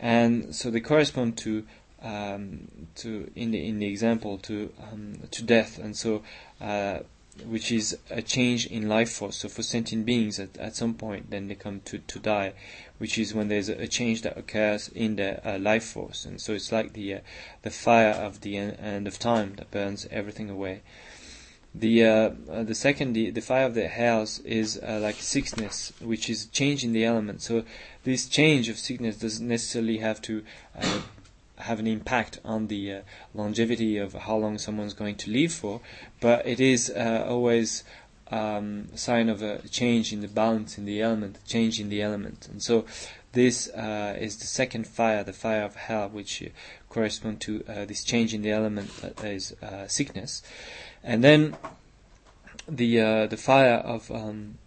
[0.00, 1.64] And so they correspond to
[2.02, 5.78] um, to in the in the example to um, to death.
[5.78, 6.22] And so
[6.60, 7.00] uh,
[7.46, 9.36] which is a change in life force.
[9.36, 12.52] So for sentient beings, at, at some point, then they come to, to die,
[12.98, 16.24] which is when there's a, change that occurs in their uh, life force.
[16.24, 17.18] And so it's like the uh,
[17.62, 20.82] the fire of the en- end of time that burns everything away.
[21.74, 25.92] The uh, uh the second, the, the fire of the hells is uh, like sickness,
[26.00, 27.42] which is change in the element.
[27.42, 27.64] So
[28.04, 30.44] this change of sickness doesn't necessarily have to
[30.78, 31.00] uh,
[31.64, 33.00] have an impact on the uh,
[33.34, 35.80] longevity of how long someone's going to live for,
[36.20, 37.84] but it is uh, always
[38.30, 42.48] um, sign of a change in the balance in the element, change in the element.
[42.50, 42.84] And so
[43.32, 46.48] this uh, is the second fire, the fire of hell, which uh,
[46.88, 50.42] correspond to uh, this change in the element that is uh, sickness.
[51.02, 51.56] And then
[52.68, 54.58] the the fire of um,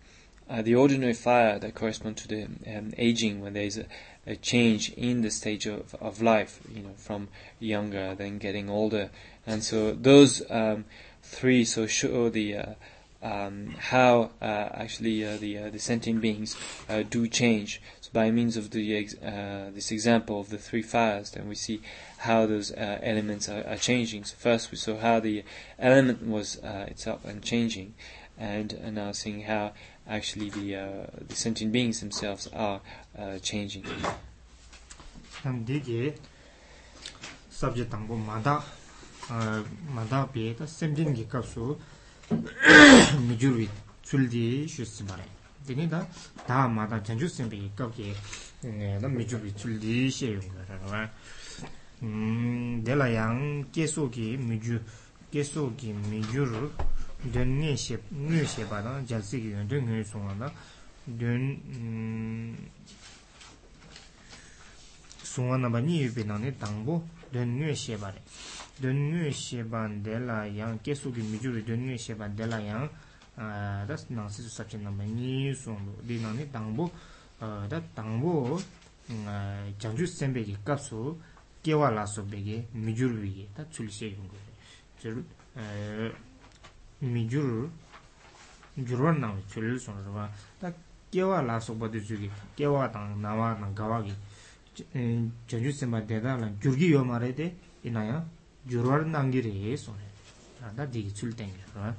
[0.49, 3.85] the ordinary fire that correspond to the um, aging, when there is a,
[4.27, 9.09] a change in the stage of, of life, you know, from younger then getting older.
[9.45, 10.85] And so those um,
[11.23, 12.73] three so show the uh,
[13.21, 16.55] um, how uh, actually uh, the uh, the sentient beings
[16.87, 17.81] uh, do change.
[18.01, 21.55] So by means of the ex- uh, this example of the three fires, then we
[21.55, 21.81] see
[22.19, 24.23] how those elements are, are, changing.
[24.23, 25.43] So first we saw how the
[25.79, 27.95] element was itself unchanging,
[28.37, 29.73] and, and now seeing how
[30.07, 32.81] actually the the sentient beings themselves are
[33.17, 33.83] uh, changing.
[35.43, 36.13] Tam de ge
[37.49, 38.61] subject tang bo ma da
[39.93, 41.77] ma da be ta sem din gi ka su
[43.27, 43.69] mi jur wi
[44.03, 45.25] chul di shu si ma re.
[45.65, 46.05] De ni da
[46.47, 48.15] da ma da chen ju sem bi ka ge
[48.61, 51.09] ne da mi jur wi chul di she yu ga ra
[52.03, 54.77] 음 dēlā yāng kēsō kī mīyū,
[55.33, 56.67] kēsō kī mīyū rū,
[57.33, 60.35] dēn ngē shē, ngē shē bā dā, jāl sī kī yōn, dēn ngē sō ngā
[60.43, 60.51] dā,
[61.23, 61.47] dēn
[65.37, 68.21] sungwa namba ni yubi nangne tangbo dunnyue sheba re.
[68.81, 72.89] Dunnyue sheba dela yang kesu ki mijuri dunnyue sheba dela yang
[73.85, 76.89] das nangsi su sabche namba ni sunglo di nangne tangbo
[77.37, 78.59] da tangbo
[79.77, 81.21] janju senbe ki kapsu
[81.61, 84.33] kewa laso bege mijuri wige da tsuli she yungo
[85.03, 86.13] re.
[87.01, 87.69] Mijuri
[88.75, 90.29] jurwa nangwe tsuli sunglo rwa
[90.59, 90.73] da
[91.11, 94.15] kewa laso badi zuge kewa tang nawa nang gawa ge
[95.47, 98.23] janju semba deda la gyurgi yo mara de inaya
[98.65, 100.03] gyurwar nangi re so ne
[100.61, 100.75] mm.
[100.75, 100.91] da mm.
[100.91, 101.95] digi chul tengi ra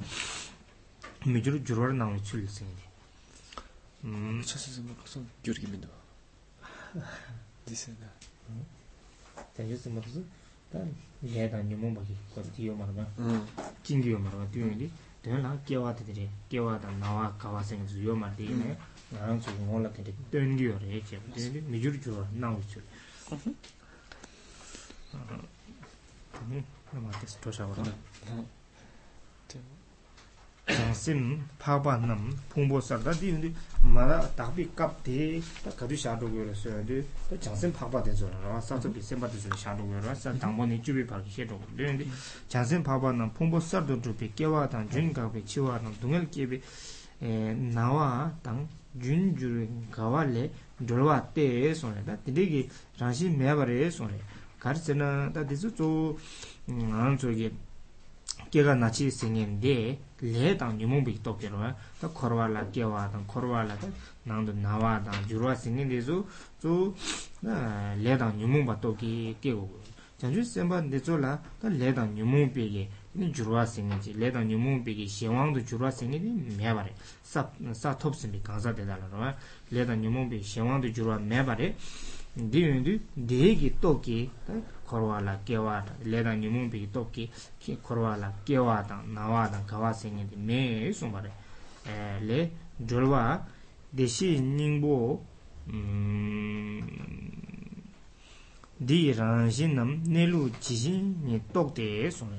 [1.27, 5.89] mi gyur gyurwar nangi chul singi de chasa semba kusun gyurgi mendo
[7.67, 8.07] disen da.
[9.57, 10.25] Janju semba kusun
[10.71, 10.79] da
[11.23, 13.07] le da nyumon baki kwa di yo mara ba
[13.83, 14.91] jingi yo mara ba di yo ni
[15.23, 18.77] de la kiawa de de kiawa da nawa kawa sengi yo mara de inaya
[19.12, 22.82] 나랑 좀 몰라 되게 땡기요래 이제 되게 미주르 줘 나오죠
[23.32, 23.40] 어
[26.42, 27.84] 음, 아마 테스트 샤워라.
[30.94, 33.54] sim phaba nam phungbo sar da di ndi
[33.84, 37.56] mara ta bi kap de ta ka du sha do go so de ta chang
[37.56, 40.00] sim phaba de zo ra sa so bi sim ba de zo sha do go
[40.00, 42.10] ra sa dang bo ni ju bi pa ki she do de ndi
[42.48, 45.44] chang sim phaba nam phungbo sar do du bi ke wa dang jun ga bi
[45.44, 46.62] chi wa nam dung el ke bi
[47.20, 48.77] e na wa dang jun ju ri ga wa le do wa te so ne
[48.77, 52.69] da jun juru gawa le dhulwa te sonre da dindegi
[52.99, 54.21] rangshi mebare sonre
[54.59, 56.17] karchana da dizu tso
[56.67, 57.53] ngan mm, tsoge
[58.51, 63.75] kega nachi singem de le dang nyumungbi topchirwa da korwa la kewa dang korwa la
[63.77, 63.89] da
[64.25, 66.25] nangdo nawa dang jurwa singem dizu
[66.59, 66.95] tso
[67.43, 69.69] le dang nyumungba topki kego
[70.19, 72.89] janju senpa dizu la da le dang nyumungbi ge
[73.31, 76.93] jurwa singem ji le dang nyumungbi ge shewangdo jurwa singem di mebare
[77.29, 79.31] sā tōpsīmbi kānsā tētā lā rōwa
[79.77, 81.69] lētā nyōmōmbi shēwāndu jirwa mē bārē
[82.55, 82.95] dī yuñdū
[83.33, 84.19] dēhī kī tōp kī
[84.89, 87.13] korwa lā kiawā tā lētā nyōmōmbi kī tōp
[87.65, 90.61] kī korwa lā kiawā tā nāwā tā kawā sēngi tī mē
[91.01, 91.33] sōng bārē
[92.31, 92.41] lē
[92.81, 93.23] jirwa
[94.01, 94.97] dēshī nyingbō
[98.89, 100.97] dī rāngshī nam nēlū jīshī
[101.29, 102.33] nī tōk tē sōng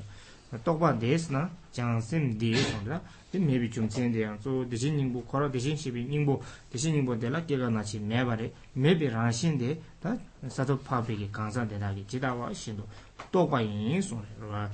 [0.66, 1.46] tōkpa dēs na
[1.78, 2.88] jāngsīm dē sōng
[3.32, 4.40] yin mebi chum tsende yang.
[4.42, 9.58] So deshin ningbo kora deshin shibi ningbo deshin ningbo dela kega nachi mebare mebi ranshin
[9.58, 10.18] de da
[10.48, 12.84] sato papi ki kansa dedagi jidawa shindo
[13.32, 14.70] tokpa yin son rwa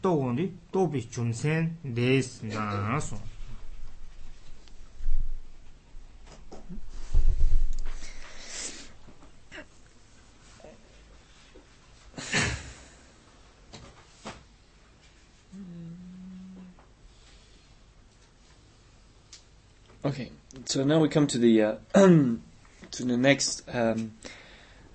[0.00, 3.18] tokon mm, di topi chum tsen des na son
[20.04, 20.30] Okay,
[20.64, 22.40] so now we come to the uh, to
[23.04, 24.12] the next um,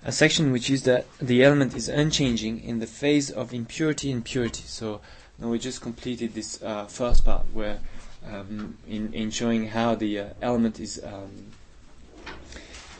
[0.08, 4.62] section, which is that the element is unchanging in the phase of impurity and purity.
[4.64, 5.02] So
[5.38, 7.80] now we just completed this uh, first part, where
[8.26, 11.50] um, in in showing how the uh, element is um,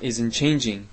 [0.02, 0.88] is unchanging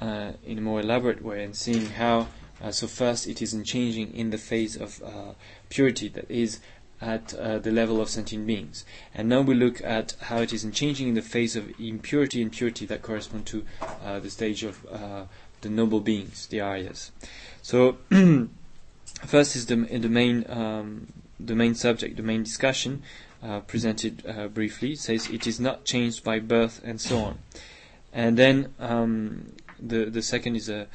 [0.00, 2.26] uh, in a more elaborate way, and seeing how.
[2.60, 5.34] Uh, so first, it is unchanging in the phase of uh,
[5.68, 6.58] purity, that is
[7.00, 8.84] at uh, the level of sentient beings.
[9.14, 12.50] And now we look at how it is changing in the phase of impurity and
[12.50, 13.64] purity that correspond to
[14.04, 15.24] uh, the stage of uh,
[15.60, 17.10] the noble beings, the Aryas.
[17.62, 17.98] So,
[19.26, 23.02] first is the, the main um, the main subject, the main discussion
[23.42, 24.92] uh, presented uh, briefly.
[24.92, 27.38] It says it is not changed by birth and so on.
[28.12, 30.86] And then um, the the second is a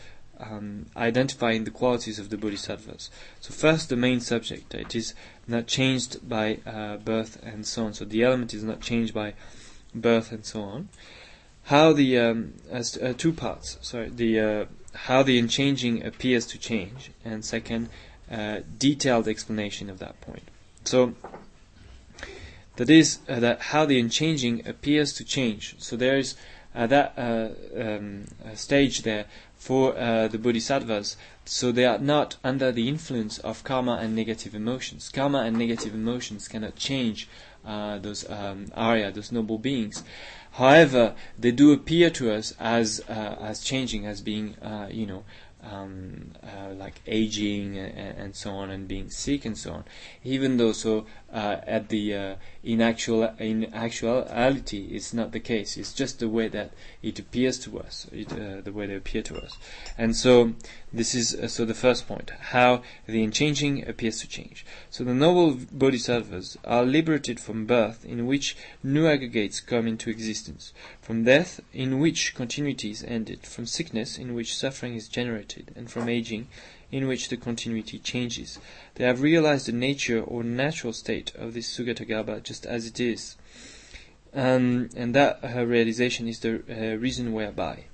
[0.42, 3.10] um, identifying the qualities of the bodhisattvas.
[3.39, 4.74] So first, the main subject.
[4.74, 5.14] It is
[5.48, 7.94] not changed by uh, birth and so on.
[7.94, 9.34] So the element is not changed by
[9.94, 10.89] birth and so on.
[11.66, 13.78] How the um, as uh, two parts.
[13.82, 17.89] Sorry, the uh, how the unchanging appears to change, and second,
[18.32, 20.50] uh, detailed explanation of that point.
[20.86, 21.14] So
[22.78, 25.76] that is uh, that how the unchanging appears to change.
[25.78, 26.36] So there is
[26.74, 28.26] uh, that um,
[28.56, 29.26] stage there
[29.62, 34.55] for uh, the bodhisattvas, so they are not under the influence of karma and negative
[34.55, 35.07] emotions.
[35.09, 37.30] Karma and negative emotions cannot change
[37.64, 40.03] uh, those um, arya, those noble beings.
[40.53, 45.26] However, they do appear to us as uh, as changing, as being, uh, you know,
[45.62, 49.84] um, uh, like aging and, and, so on, and being sick and so on.
[50.24, 55.78] Even though, so uh, at the in actual in actuality, it's not the case.
[55.78, 59.24] It's just the way that it appears to us, it, uh, the way they appear
[59.24, 59.57] to us.
[59.97, 60.53] And so,
[60.93, 64.64] this is uh, so the first point: how the unchanging appears to change.
[64.91, 70.72] So the noble bodhisattvas are liberated from birth, in which new aggregates come into existence,
[71.01, 75.89] from death, in which continuity is ended, from sickness, in which suffering is generated, and
[75.89, 76.47] from aging,
[76.92, 78.60] in which the continuity changes.
[78.96, 83.36] They have realized the nature or natural state of this Sugatagarbha just as it is.
[84.34, 87.86] Um, and that uh, realization is the uh, reason whereby.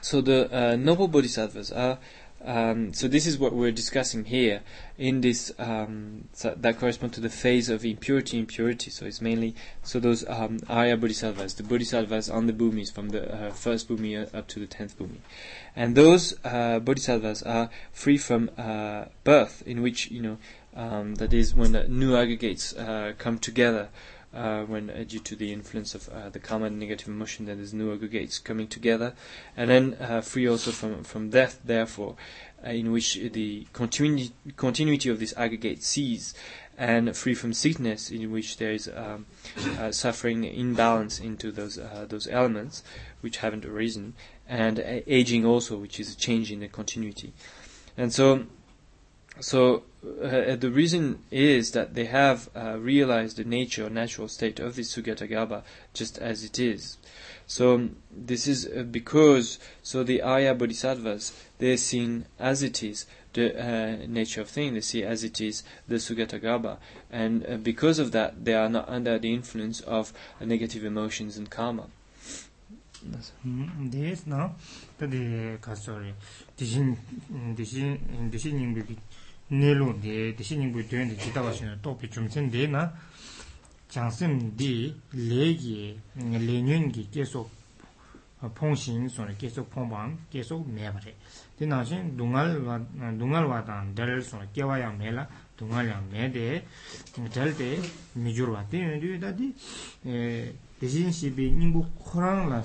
[0.00, 1.98] So the uh, noble bodhisattvas are
[2.46, 4.62] um, so this is what we're discussing here
[4.96, 8.88] in this um, so that correspond to the phase of impurity impurity.
[8.90, 13.48] So it's mainly so those um, Arya bodhisattvas, the bodhisattvas on the bhumis from the
[13.48, 15.18] uh, first bhumi up to the tenth bhumi,
[15.74, 20.38] and those uh, bodhisattvas are free from uh, birth, in which you know
[20.76, 23.88] um, that is when new aggregates uh, come together
[24.36, 27.56] uh, when uh, due to the influence of uh, the karma and negative emotion, then
[27.56, 29.14] there's new aggregates coming together,
[29.56, 31.58] and then uh, free also from from death.
[31.64, 32.16] Therefore,
[32.64, 36.34] uh, in which the continu- continuity of this aggregate cease,
[36.76, 39.24] and free from sickness, in which there is um,
[39.78, 42.82] uh, suffering imbalance into those those elements
[43.22, 44.12] which haven't arisen,
[44.46, 47.32] and aging also, which is a change in the continuity,
[47.96, 48.44] and so
[49.40, 49.82] so
[50.22, 54.94] uh, the reason is that they have uh, realized the nature natural state of this
[54.94, 55.62] Sugatagarbha
[55.94, 56.96] just as it is.
[57.46, 63.54] So this is uh, because so the Arya Bodhisattvas they're seen as it is the
[63.54, 64.74] uh, nature of thing.
[64.74, 66.78] They see as it is the Sugatagarbha,
[67.10, 71.50] and uh, because of that they are not under the influence of negative emotions and
[71.50, 71.86] karma.
[73.78, 74.56] This now,
[74.98, 75.58] the
[78.32, 78.46] this
[79.50, 82.92] nilu de deshi ningbu tuyende jitawa shino topi chumsen de na
[83.88, 87.48] jansim di legi lenyun ki keso
[88.54, 91.14] pongshin sona keso pongpang keso mebare
[91.56, 96.62] di nanshin dungal wadan del sona kewa yang me la dungal yang me de
[97.32, 97.78] del de
[98.14, 99.54] mijur wad di yundu da di
[100.80, 102.60] deshi shibi ningbu korang la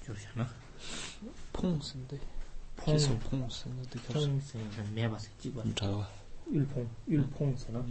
[0.05, 0.45] jorshana
[1.51, 2.17] pong sen de
[2.75, 6.07] pong sen pong sen de pong sen de meba se jibwa chawa
[6.55, 7.81] ul pong ul pong sen la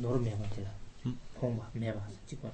[0.00, 0.72] noro meba te la.
[1.38, 2.50] Pong ba meba se jibwa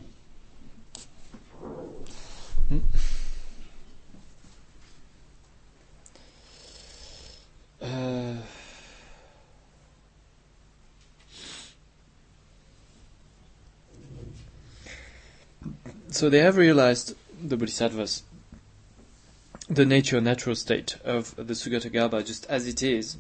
[7.83, 8.35] Uh,
[16.11, 18.23] so they have realized the bodhisattvas
[19.69, 23.17] the nature natural state of the Sugatagarbha just as it is.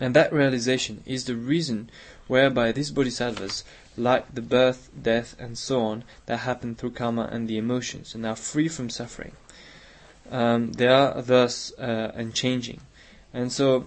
[0.00, 1.90] And that realization is the reason
[2.26, 3.62] whereby these bodhisattvas,
[3.96, 8.24] like the birth, death, and so on that happen through karma and the emotions, and
[8.26, 9.32] are free from suffering.
[10.30, 12.80] Um, they are thus uh, unchanging.
[13.34, 13.86] And so,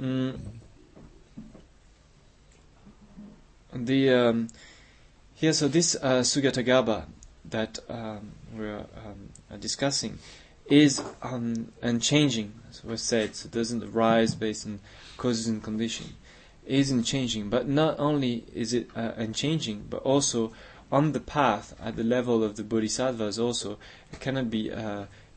[0.00, 0.38] mm,
[3.74, 4.48] the um,
[5.34, 7.06] here, so this uh, Sugatagarbha
[7.46, 10.18] that um, we're um, discussing
[10.70, 14.78] is un- unchanging, as was said, so it doesn't arise based on
[15.16, 16.14] causes and condition,
[16.64, 17.50] is unchanging.
[17.50, 20.52] But not only is it uh, unchanging, but also
[20.92, 23.78] on the path at the level of the bodhisattvas also,
[24.12, 25.06] it cannot be uh,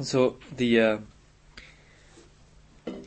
[0.00, 0.98] So the uh,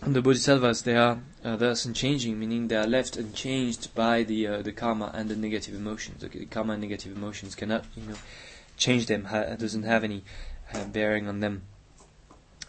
[0.01, 4.61] the bodhisattvas they are uh, thus unchanging, meaning they are left unchanged by the uh,
[4.61, 6.21] the karma and the negative emotions.
[6.21, 8.15] The karma and negative emotions cannot you know
[8.77, 9.25] change them.
[9.25, 10.23] Ha- doesn't have any
[10.73, 11.63] uh, bearing on them.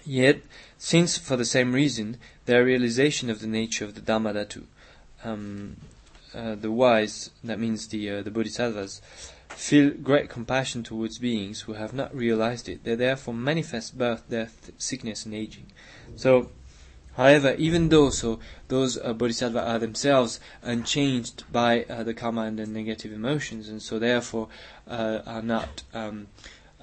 [0.05, 0.43] Yet,
[0.79, 2.17] since for the same reason,
[2.47, 4.65] their realization of the nature of the Dharmadhatu,
[5.25, 5.77] um,
[6.35, 9.01] uh, the wise, that means the uh, the bodhisattvas,
[9.51, 12.85] feel great compassion towards beings who have not realized it.
[12.85, 15.67] They therefore manifest birth, death, sickness, and aging.
[16.17, 16.51] So,
[17.17, 22.59] however, even though so those uh, bodhisattvas are themselves unchanged by uh, the karma and
[22.59, 24.49] the negative emotions, and so therefore
[24.89, 26.29] uh, are not um,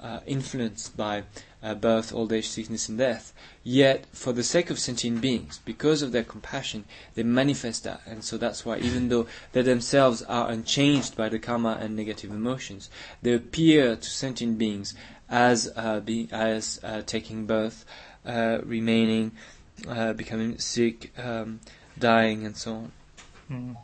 [0.00, 1.24] uh, influenced by
[1.62, 3.32] uh, birth, old age, sickness, and death.
[3.62, 8.00] Yet, for the sake of sentient beings, because of their compassion, they manifest that.
[8.06, 12.30] And so that's why, even though they themselves are unchanged by the karma and negative
[12.30, 12.90] emotions,
[13.22, 14.94] they appear to sentient beings
[15.28, 17.84] as uh, being as uh, taking birth,
[18.24, 19.32] uh, remaining,
[19.86, 21.60] uh, becoming sick, um,
[21.98, 22.92] dying, and so on.
[23.50, 23.76] 음.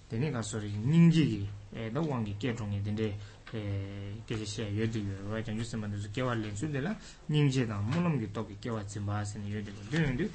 [0.09, 3.19] 데니 가소리 닝지기 에도 왕기 깨롱에 된데
[3.55, 6.97] 에 계시에 여디요 와 전주sem바도 깨왈 렌수데라
[7.28, 10.28] 닝제다 몰람기 똑기 깨와 짐바스니 여디고 되는데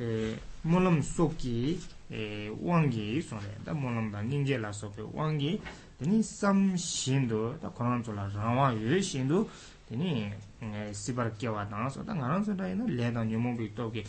[0.00, 5.60] 에 몰람 소키 에 왕기 소래 다 몰람다 닝제라 소페 왕기
[5.98, 9.48] 데니 섬신도 다 코난줄라 라와 유신도
[9.91, 10.31] teni
[10.61, 14.01] eh, sibar kiawa tanga so ta ngarang so ta ina le tang nyomobi toki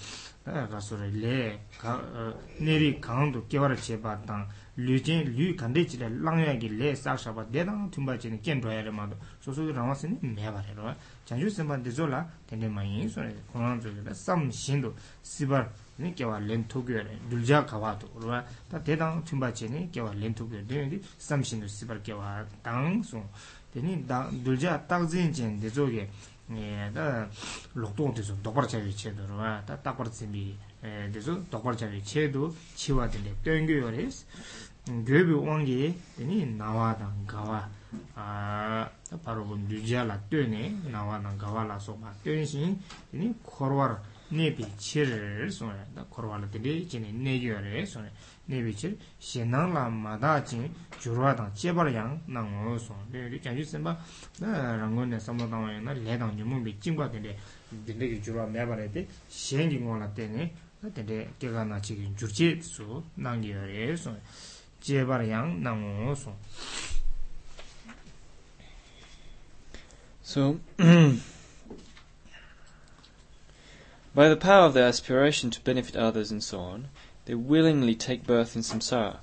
[0.45, 4.47] ta kaso re le eh, neri kaangdo kiawa ra cheba tang
[4.77, 8.61] lu jen lu kande chile langya ki le sak shaba de tang tumba chini ken
[8.61, 10.95] dhwaya re mado so so ki rangwa sini meba re rwa
[11.25, 15.69] chanchu simba dezo la teni ma yin so re kurang zo la sam shindo sibar
[16.15, 20.33] kiawa len tokyo re dulja kawa to rwa ta de tang tumba chini kiawa len
[20.33, 23.19] tokyo de sam shindo sibar kiawa tang so.
[23.73, 24.07] 되니
[24.45, 26.11] 둘자 딱진 진 대조게
[26.51, 27.29] 예다
[27.73, 34.27] 녹동 대조 독벌 자위 체도로 다 딱벌 준비 대조 독벌 자위 체도 치와 된데 땡겨요레스
[34.87, 37.71] 교비 온게 되니 나와다 가와
[38.15, 38.91] 아
[39.25, 42.79] 바로 본 둘자라 되네 나와다 가와라 소마 되니
[43.11, 45.09] 되니 코르와 nebi chir
[45.53, 48.09] sōne, dā korwa lā tēne jīne negyō rē sōne,
[48.49, 50.67] nebi chir shenāng lā mādā jīn
[51.03, 53.95] jūrwa dāng chebar yāng nā ngō sōne, dē rī kiāngshū sēmbā
[54.41, 57.37] rānggō nē sāmbā dāng wā yāng nā lē dāng nyūmū bī jīngbā tēne
[57.87, 60.49] dēne kī jūrwa mē bā rē tē shēng kī ngō lā tēne
[60.89, 64.25] tēne kēgā nā chī kī jūr chē sō nāng kī rē sōne,
[64.81, 66.91] chebar yāng nā ngō sōne
[70.25, 70.57] So,
[74.15, 76.89] by the power of their aspiration to benefit others and so on,
[77.25, 79.19] they willingly take birth in samsara.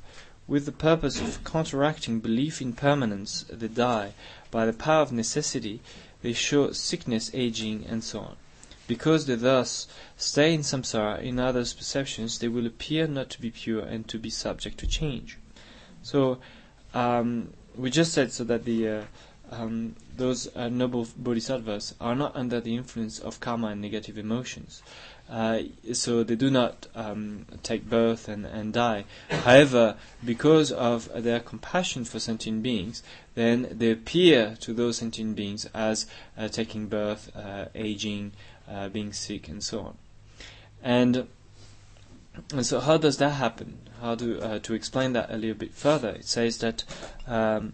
[0.48, 4.14] With the purpose of counteracting belief in permanence, they die.
[4.49, 5.82] By the power of necessity,
[6.24, 8.36] they show sickness, aging, and so on.
[8.88, 9.88] Because they thus
[10.18, 14.18] stay in samsara, in others' perceptions, they will appear not to be pure and to
[14.18, 15.38] be subject to change.
[16.02, 16.40] So,
[16.95, 19.02] um, we just said so that the uh,
[19.52, 24.82] um, those uh, noble bodhisattvas are not under the influence of karma and negative emotions.
[25.30, 25.62] Uh,
[25.94, 29.06] so they do not um, take birth and, and die.
[29.30, 29.96] However,
[30.26, 33.04] because of their compassion for sentient beings,
[33.36, 36.08] then they appear to those sentient beings as
[36.38, 38.32] uh, taking birth, uh, aging,
[38.68, 39.98] uh, being sick, and so on.
[40.84, 41.28] And,
[42.52, 43.78] and so, how does that happen?
[44.02, 46.10] How do uh, to explain that a little bit further?
[46.10, 46.84] It says that.
[47.28, 47.74] Um,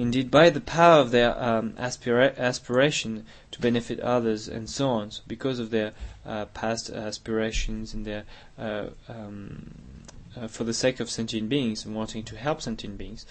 [0.00, 5.10] Indeed, by the power of their um, aspira- aspiration to benefit others and so on,
[5.10, 5.92] so because of their
[6.24, 8.24] uh, past aspirations and their
[8.58, 9.74] uh, um,
[10.34, 13.26] uh, for the sake of sentient beings and wanting to help sentient beings,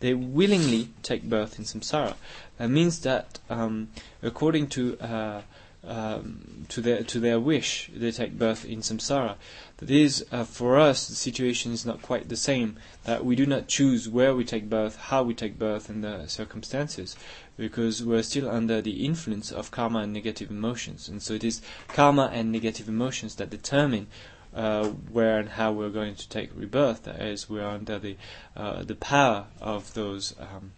[0.00, 2.14] they willingly take birth in samsara.
[2.56, 3.88] That means that, um,
[4.22, 5.42] according to uh,
[5.86, 9.36] um, to their to their wish, they take birth in samsara.
[9.78, 12.76] That is, uh, for us, the situation is not quite the same.
[13.04, 16.26] That we do not choose where we take birth, how we take birth, and the
[16.26, 17.16] circumstances,
[17.56, 21.60] because we're still under the influence of karma and negative emotions, and so it is
[21.88, 24.06] karma and negative emotions that determine.
[24.54, 28.16] Uh, where and how we're going to take rebirth, that is, we're under the
[28.56, 30.70] uh, the power of those um,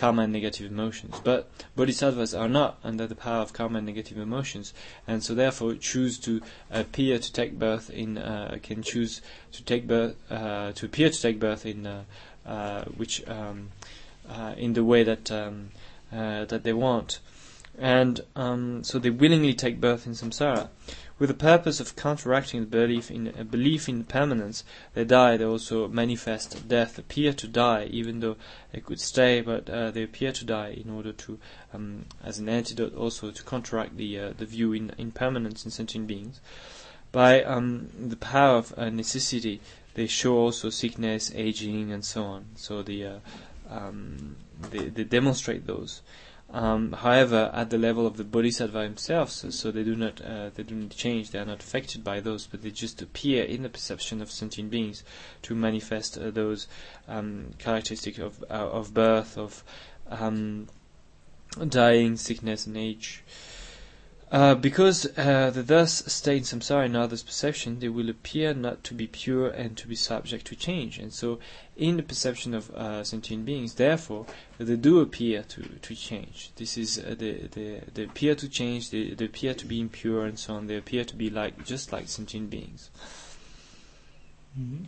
[0.00, 1.20] karma and negative emotions.
[1.22, 4.72] But bodhisattvas are not under the power of karma and negative emotions,
[5.06, 6.40] and so therefore choose to
[6.70, 9.20] appear to take birth in, uh, can choose
[9.52, 12.04] to take birth, uh, to appear to take birth in, uh,
[12.46, 13.68] uh which, um,
[14.26, 15.68] uh, in the way that, um,
[16.10, 17.20] uh, that they want.
[17.78, 20.68] And um, so they willingly take birth in samsara.
[21.20, 24.64] With the purpose of counteracting the belief in uh, belief in permanence,
[24.94, 25.36] they die.
[25.36, 28.36] They also manifest death, appear to die, even though
[28.72, 31.38] they could stay, but uh, they appear to die in order to,
[31.74, 36.06] um, as an antidote, also to counteract the uh, the view in impermanence in sentient
[36.06, 36.40] beings.
[37.12, 39.60] By um, the power of uh, necessity,
[39.92, 42.46] they show also sickness, aging, and so on.
[42.54, 43.18] So the uh,
[43.68, 44.36] um,
[44.70, 46.00] they, they demonstrate those.
[46.52, 50.50] Um, however, at the level of the bodhisattva himself, so, so they do not uh,
[50.52, 51.30] they do not change.
[51.30, 54.68] They are not affected by those, but they just appear in the perception of sentient
[54.68, 55.04] beings
[55.42, 56.66] to manifest uh, those
[57.06, 59.62] um, characteristics of uh, of birth, of
[60.08, 60.66] um,
[61.68, 63.22] dying, sickness, and age.
[64.32, 68.84] Uh, because uh, they thus stay in samsara in others' perception, they will appear not
[68.84, 70.98] to be pure and to be subject to change.
[70.98, 71.40] And so,
[71.76, 74.26] in the perception of uh, sentient beings, therefore,
[74.58, 76.52] they do appear to, to change.
[76.54, 78.90] This is uh, they, they, they appear to change.
[78.90, 80.68] They, they appear to be impure and so on.
[80.68, 82.90] They appear to be like just like sentient beings.
[84.56, 84.84] Mm-hmm.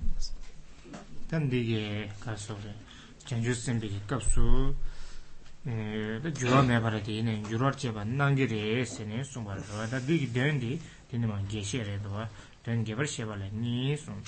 [5.64, 10.80] gyurwa mebara di ina gyurwar cheba nangi re sene sungpa rwa da digi den di
[11.08, 12.28] dini ma geshe re dwa
[12.64, 14.20] den gebar sheba la ni sung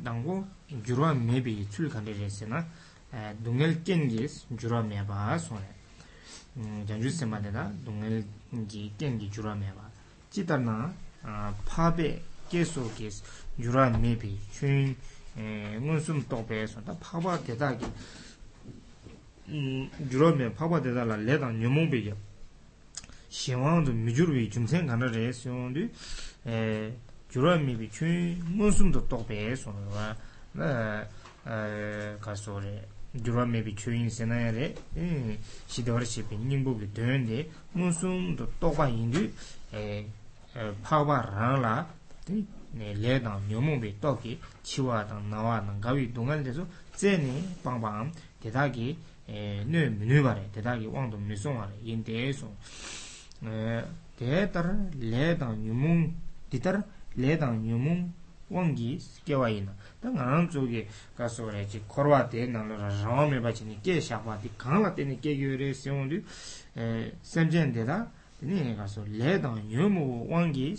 [0.00, 2.64] dangu gyurwa mebi tsuli kante re sena
[3.36, 8.24] dungel kengi gyurwa meba sung re janju sema de da dungel
[8.68, 9.90] gi kengi gyurwa meba
[10.30, 10.94] chitar na
[11.64, 13.22] pabe keso kes
[13.56, 14.94] gyurwa mebi chun
[15.34, 17.86] ngun sum tokpe sung da paba teta ki
[20.08, 22.14] gyuro me pakwa deda la le dang nyumung pe ge.
[23.28, 25.88] Shenwang zu mijur we jumsen gana re siong du
[26.44, 26.92] e,
[27.30, 30.14] gyuro me bi chun munsum to tok pe song wa
[30.52, 31.06] na
[31.46, 34.74] e, ka so re gyuro me bi chun se na re
[35.66, 39.30] shi de war shi pe nyingbo ge den de munsum to tok ba yin du
[39.72, 40.06] e,
[40.82, 41.86] pakwa rang la
[42.76, 47.42] le dang nyumung pe tok ge chiwa dang nawa dang gawi dungan de zo zeni
[47.62, 48.94] pang pang deda ge
[49.26, 52.54] nö minu gare, tedagi wangdo misung gare, yin dee sung.
[54.18, 56.12] Dee tar le dang nyumung,
[56.48, 56.82] di tar
[57.14, 58.12] le dang nyumung
[58.48, 59.74] wangi kewa ina.
[60.00, 60.86] Da nga rang tsoge
[61.16, 64.82] kaso gare, chi korwa dee nang lo rangwa me bachi ni ke shakwa, di kang
[64.82, 66.22] la teni ke gyo re siong du,
[67.20, 70.76] semchen dee da, teni kaso le dang nyumung wangi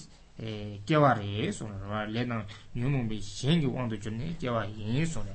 [0.85, 1.71] kewa re sung,
[2.07, 5.25] le dang nyumung bi shengi wangdo chuni kewa yin sung.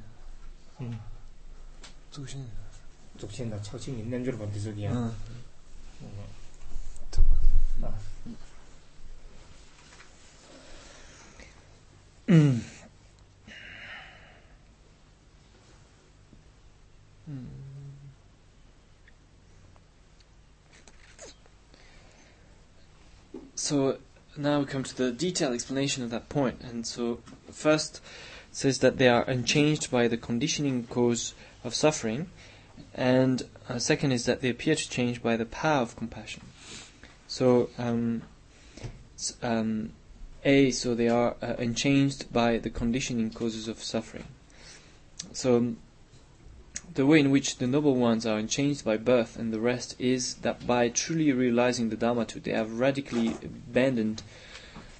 [0.80, 0.98] 음
[2.10, 2.46] 조신
[3.18, 5.16] 조신다 처친 있는 줄 본데 저기야 음
[12.28, 12.78] 음
[23.54, 23.98] So
[24.36, 26.62] now we come to the detailed explanation of that point.
[26.62, 27.18] And so
[27.50, 28.00] first
[28.53, 32.29] says that they are unchanged by the conditioning cause of suffering,
[32.93, 36.43] and uh, second is that they appear to change by the power of compassion.
[37.27, 38.21] So um,
[39.41, 39.91] um,
[40.45, 44.25] a so they are uh, unchanged by the conditioning causes of suffering.
[45.31, 45.75] So
[46.93, 50.35] the way in which the noble ones are unchanged by birth and the rest is
[50.35, 54.21] that by truly realizing the Dharmatu, they have radically abandoned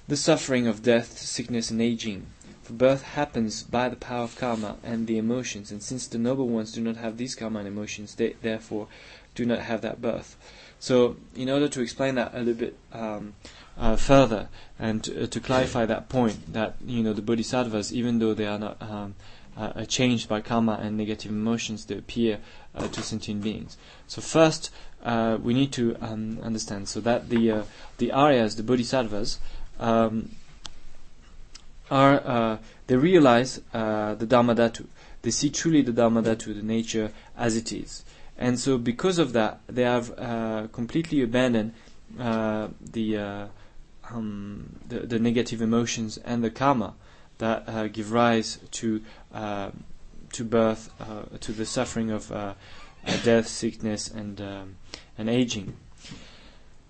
[0.08, 2.26] the suffering of death, sickness, and aging.
[2.64, 6.48] For birth happens by the power of karma and the emotions, and since the noble
[6.48, 8.88] ones do not have these karma and emotions, they therefore
[9.34, 10.36] do not have that birth.
[10.80, 13.34] So, in order to explain that a little bit um,
[13.76, 18.18] uh, further and to, uh, to, clarify that point, that you know the bodhisattvas, even
[18.18, 19.14] though they are not um,
[19.58, 22.38] uh, changed by karma and negative emotions they appear
[22.74, 23.76] uh, to sentient beings.
[24.06, 24.70] So first,
[25.04, 27.62] uh, we need to um, understand so that the uh,
[27.98, 29.38] the Aryas, the Bodhisattvas,
[29.78, 30.30] um,
[31.94, 34.86] are uh, they realize uh, the Dharmadhatu.
[35.22, 38.04] They see truly the Dharmadhatu, the nature as it is,
[38.36, 40.08] and so because of that, they have
[40.72, 41.72] completely abandoned
[42.16, 43.48] the,
[44.10, 46.94] um, the the negative emotions and the karma
[47.38, 49.02] that uh, give rise to
[49.32, 49.70] uh,
[50.32, 52.54] to birth, uh, to the suffering of uh,
[53.06, 54.76] uh, death, sickness, and um,
[55.18, 55.76] and aging.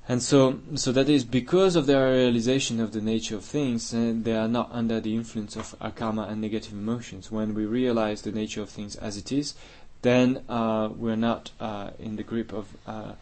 [0.06, 4.24] And so, so that is because of their realization of the nature of things, and
[4.24, 7.32] they are not under the influence of karma and negative emotions.
[7.32, 9.55] When we realize the nature of things as it is,
[10.02, 11.52] then we're not
[11.98, 13.12] in the grip of uh,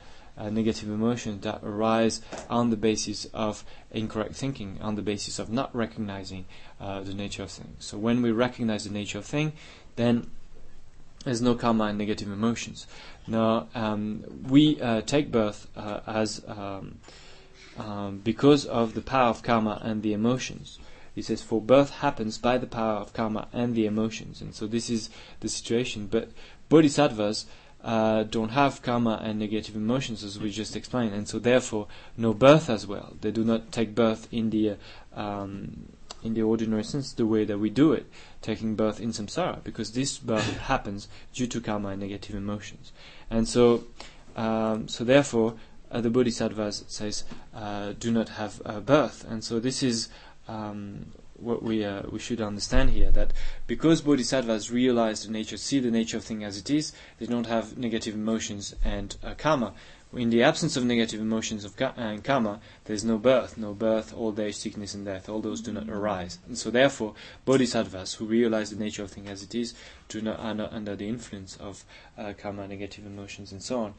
[0.51, 5.75] negative emotions that arise on the basis of incorrect thinking, on the basis of not
[5.77, 6.47] recognizing
[6.81, 7.85] uh, the nature of things.
[7.85, 9.53] So when we recognize the nature of thing,
[9.95, 10.31] then
[11.25, 12.87] there's no karma and negative emotions.
[13.27, 16.99] Now um, we uh, take birth uh, as um,
[17.79, 20.79] um, because of the power of karma and the emotions.
[21.15, 24.67] He says, for birth happens by the power of karma and the emotions, and so
[24.67, 26.09] this is the situation.
[26.11, 26.31] But
[26.71, 27.45] bodhisattvas
[27.85, 31.87] uh, don't have karma and negative emotions, as we just explained, and so therefore
[32.17, 33.15] no birth as well.
[33.21, 34.77] They do not take birth in the
[35.15, 35.89] um,
[36.23, 38.07] in the ordinary sense, the way that we do it,
[38.41, 42.93] taking birth in samsara, because this birth happens due to karma and negative emotions,
[43.31, 43.85] and so
[44.37, 45.55] um, so therefore
[45.91, 47.25] uh, the Bodhisattvas says
[47.55, 50.09] uh, do not have uh, birth, and so this is
[50.49, 51.13] um,
[51.43, 53.33] what we uh, we should understand here that
[53.67, 57.47] because bodhisattvas realize the nature, see the nature of thing as it is, they don't
[57.47, 59.75] have negative emotions and uh, karma.
[60.15, 63.73] In the absence of negative emotions of ka- and karma, there is no birth, no
[63.73, 65.27] birth, old age, sickness, and death.
[65.27, 67.15] All those do not arise, and so therefore,
[67.47, 69.73] bodhisattvas who realize the nature of things as it is
[70.09, 71.85] do not are not under the influence of
[72.19, 73.95] uh, karma, negative emotions, and so on.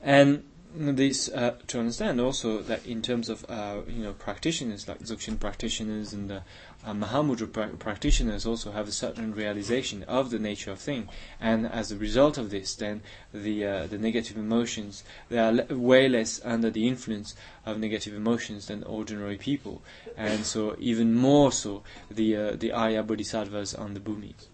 [0.00, 5.00] And this uh, to understand also that in terms of uh, you know practitioners like
[5.00, 6.42] Dzogchen practitioners and the
[6.84, 11.08] uh, Mahamudra pra- practitioners also have a certain realization of the nature of thing,
[11.40, 13.00] and as a result of this, then
[13.32, 17.34] the uh, the negative emotions they are le- way less under the influence
[17.66, 19.82] of negative emotions than ordinary people,
[20.16, 24.46] and so even more so the uh, the Arya Bodhisattvas on the bhumis.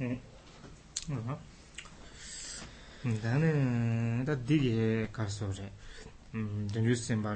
[0.00, 0.14] Uh-huh.
[1.08, 1.47] 다
[3.22, 3.50] dāne
[4.26, 4.72] dā dīgī
[5.14, 5.68] kār sō rē
[6.74, 7.32] dāngyū sēmbā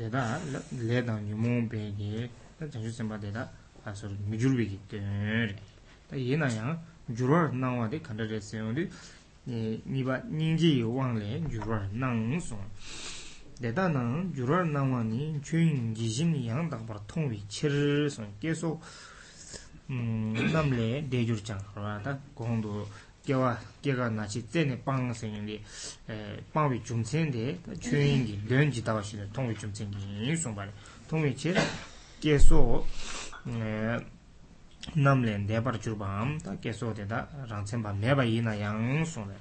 [0.00, 0.22] dēdā
[0.86, 2.28] lē dā nyūmō bēgī
[2.60, 3.46] dā dāngyū sēmbā dēdā
[3.84, 5.08] kār sō rē mīchūr bēgī dēn
[5.50, 5.56] rē
[6.10, 6.74] dā yē nā yā
[7.10, 8.86] jūrwār nāng wā dē kāndā rē sē yō dī
[9.50, 12.58] nīpa nīngjī wāng lē jūrwār nāng sō
[13.60, 17.74] dēdā nāng jūrwār nāng wā nī chūyīng gīshīm yāng dā pār tōng wī chīr
[18.14, 18.74] sō kē sō
[19.90, 22.84] nām lē dē jūr chāng rā dā gōng dō
[23.22, 25.60] kiawa kiaga nachi tsene pang sengi
[26.06, 30.70] eh, pangwi chumtsendi chuyingi lenji tawa shida tongwi chumtsengi yin songbali
[31.06, 31.54] tongwi che
[32.18, 32.86] keso
[33.46, 34.00] eh,
[34.94, 39.38] namlen debar churbam ta keso deda rangtsenpa meba yina yang songbali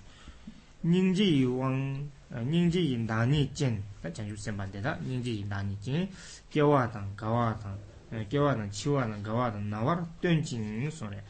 [0.83, 2.03] nyingji wang
[2.35, 6.07] eh, nyingji yin dani jen ta chanchu senpa deda nyingji yin dani jen
[6.49, 7.79] kiawa tang gawa tang
[8.27, 11.21] kiawa tang chiwa tang gawa tang nawar tuan jing songbali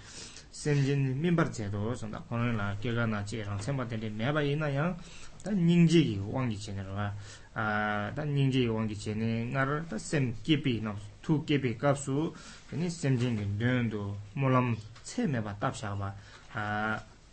[0.59, 4.93] senjin mimbar 제도 sonda kono la kega na che rang semba tende meba ina yang
[5.41, 7.15] ta nyingje gi wangi chene ra
[7.55, 10.91] ta nyingje gi wangi chene ngar ta sem kepi na
[11.23, 12.35] tu kepi kapsu
[12.67, 14.75] kani senjin gi dön do molam
[15.07, 16.11] che meba tap sha ba.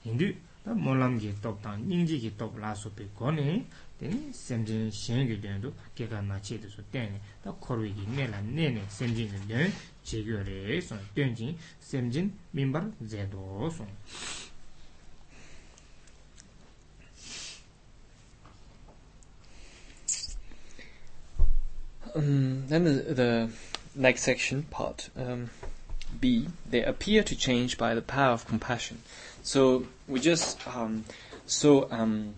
[0.06, 0.30] Hindu
[0.62, 3.66] ta molam gi top ta nyingje gi top la su pe koni
[4.00, 8.06] teni semjin shen gi den do kega na che de su ten ta korwi gi
[8.16, 9.72] ne la ne ne semjin gi den
[10.04, 11.00] che re son.
[11.14, 13.88] Ten jin mimbar zedo son.
[22.14, 23.50] Um, then the, the
[23.94, 25.50] next section, part um,
[26.18, 29.02] B, they appear to change by the power of compassion.
[29.42, 31.04] So we just um,
[31.44, 32.34] saw um,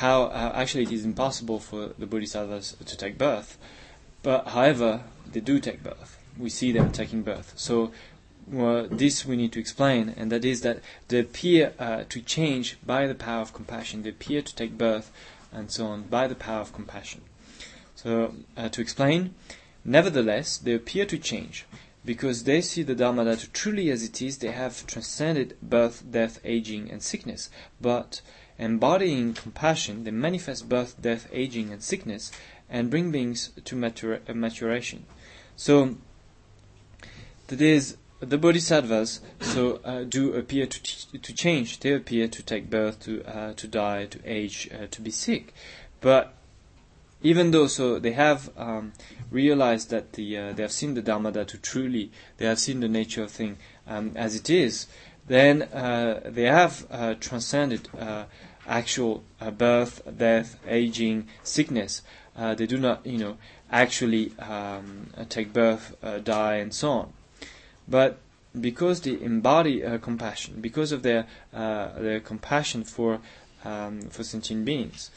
[0.00, 3.56] how uh, actually it is impossible for the bodhisattvas to take birth,
[4.24, 6.18] but however they do take birth.
[6.36, 7.52] We see them taking birth.
[7.54, 7.92] So
[8.46, 12.76] well, this we need to explain, and that is that they appear uh, to change
[12.84, 14.02] by the power of compassion.
[14.02, 15.12] They appear to take birth,
[15.52, 17.22] and so on, by the power of compassion.
[17.94, 19.34] So, uh, to explain,
[19.84, 21.66] nevertheless, they appear to change
[22.04, 24.38] because they see the Dharmadhatu truly as it is.
[24.38, 27.48] They have transcended birth, death, aging, and sickness.
[27.80, 28.20] But
[28.58, 32.30] embodying compassion, they manifest birth, death, aging, and sickness,
[32.70, 35.04] and bring beings to matura- uh, maturation.
[35.56, 35.96] So,
[37.48, 41.80] that is the bodhisattvas so uh, do appear to ch- to change.
[41.80, 45.52] They appear to take birth, to uh, to die, to age, uh, to be sick.
[46.00, 46.34] But
[47.22, 48.92] even though so they have um,
[49.30, 53.22] realized that the uh, they have seen the Dharmadhatu truly, they have seen the nature
[53.22, 53.56] of thing
[53.86, 54.86] um, as it is,
[55.26, 58.24] then uh, they have uh, transcended uh,
[58.66, 59.22] actual
[59.56, 62.02] birth, death, aging, sickness.
[62.36, 63.36] They do not, you know,
[63.70, 67.12] actually um, take birth, die, and so on.
[67.86, 68.18] But
[68.58, 73.20] because they embody compassion, because of their their compassion for
[73.64, 75.10] um, for sentient beings,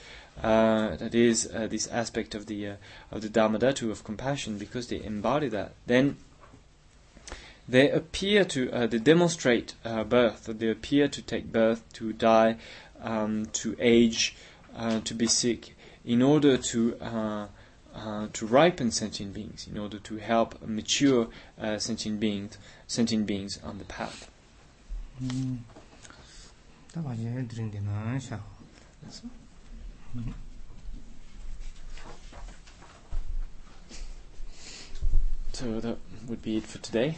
[0.43, 2.75] uh, that is uh, this aspect of the uh,
[3.11, 6.17] of the Dharmadhatu of compassion, because they embody that, then
[7.67, 10.45] they appear to uh, they demonstrate uh, birth.
[10.45, 12.57] They appear to take birth, to die,
[13.01, 14.35] um, to age,
[14.75, 15.75] uh, to be sick,
[16.05, 17.47] in order to uh,
[17.93, 21.27] uh, to ripen sentient beings, in order to help mature
[21.59, 22.57] uh, sentient beings,
[22.87, 24.29] sentient beings on the path.
[25.21, 25.57] Mm.
[35.53, 37.17] So that would be it for today.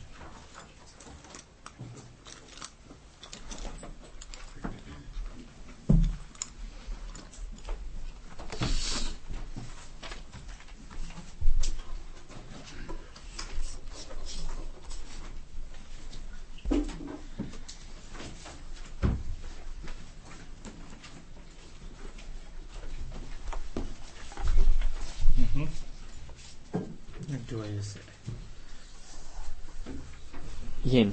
[30.91, 31.11] yin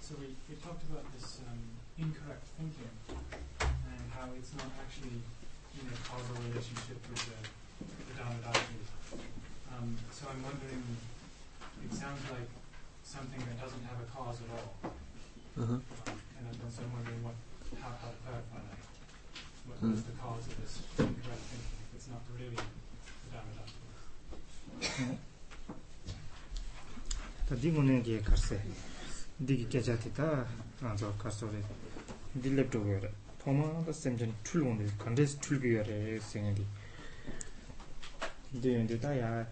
[0.00, 1.60] So we, we talked about this um,
[2.00, 2.88] incorrect thinking
[3.60, 7.36] and how it's not actually in a causal relationship with the,
[8.08, 8.80] the Dharmadhatu.
[9.76, 10.80] Um, so I'm wondering,
[11.84, 12.48] it sounds like
[13.04, 14.72] something that doesn't have a cause at all.
[15.60, 15.76] uh-huh.
[15.76, 17.36] Um, and I'm, so I'm wondering what,
[17.84, 18.80] how, how to clarify that.
[19.68, 20.08] What was Mm.
[20.08, 22.64] the cause of this incorrect thinking if it's not really the
[27.60, 28.60] 디군에 게 가세
[29.46, 30.46] 디기 제자티다
[30.80, 31.60] 안저 가서레
[32.42, 33.08] 딜랩도 거라
[33.38, 36.64] 포마다 샘전 툴군데 컨데스 툴비여레 생기
[38.52, 39.46] 근데 다야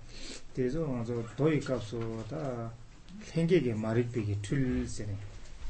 [0.55, 2.73] 대조 먼저 도이 값소다
[3.25, 5.17] 생계게 마릭비게 툴세네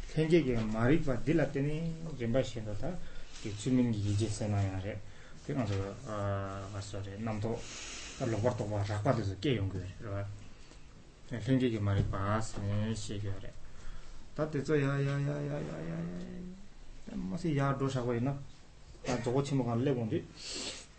[0.09, 2.99] 생계게 마릭바 딜라테니 렘바시엔다
[3.43, 5.01] 게 주민기 이제 세나야레
[5.47, 7.59] 그래서 아 맞서레 남도
[8.21, 10.25] 로버토 와 라파데서 게 연구해 그래
[11.32, 13.52] 생기게 말이 봐스네 시겨래
[14.36, 15.98] 다때서 야야야야야야야
[17.16, 18.38] 뭐시 야 도사고 있나
[19.06, 20.26] 다 저거 치면 갈래 본디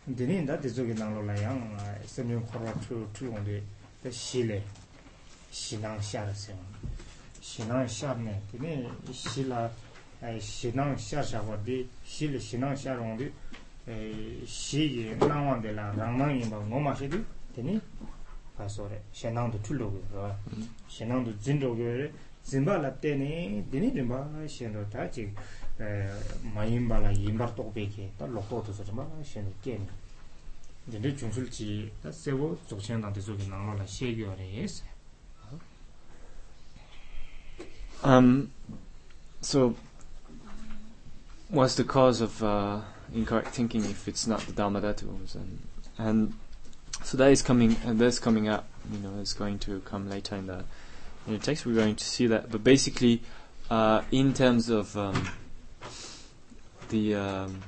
[0.05, 1.77] 근데 나 저기 나로라양
[2.07, 3.62] 세면 코라 투 투온데
[4.03, 4.62] 그 시래
[5.51, 6.55] 신앙 샤르세
[7.41, 9.70] 신앙 샤네 근데 시라
[10.23, 13.33] 에 신앙 샤샤고디 실 신앙 샤롱디
[13.87, 17.81] 에 시기 나wan데라 랑망이 뭐 뭐마시디 되니
[18.57, 20.03] 파소레 신앙도 틀로고
[20.89, 21.79] 신앙도 진도고
[22.43, 25.33] 진바라 때니 디니 dimba 신도 다지
[25.81, 26.09] 에
[26.55, 29.87] 마임바라 임바 똑베게 또 로토도 저마 신도 게니
[30.91, 34.85] 근데 중술지 세고 조천한테 저기 나와라 시겨레스
[38.03, 38.53] Um,
[39.41, 39.75] so,
[41.51, 42.81] what's the cause of uh,
[43.12, 45.35] incorrect thinking if it's not the Dharma Dhatu's?
[45.35, 45.59] And,
[45.99, 46.33] and
[47.02, 48.68] so that is coming, and that's coming up.
[48.91, 50.64] You know, it's going to come later in the
[51.28, 51.65] in the text.
[51.65, 53.22] We're going to see that, but basically,
[53.70, 55.30] uh, in terms of um,
[56.90, 57.64] the um,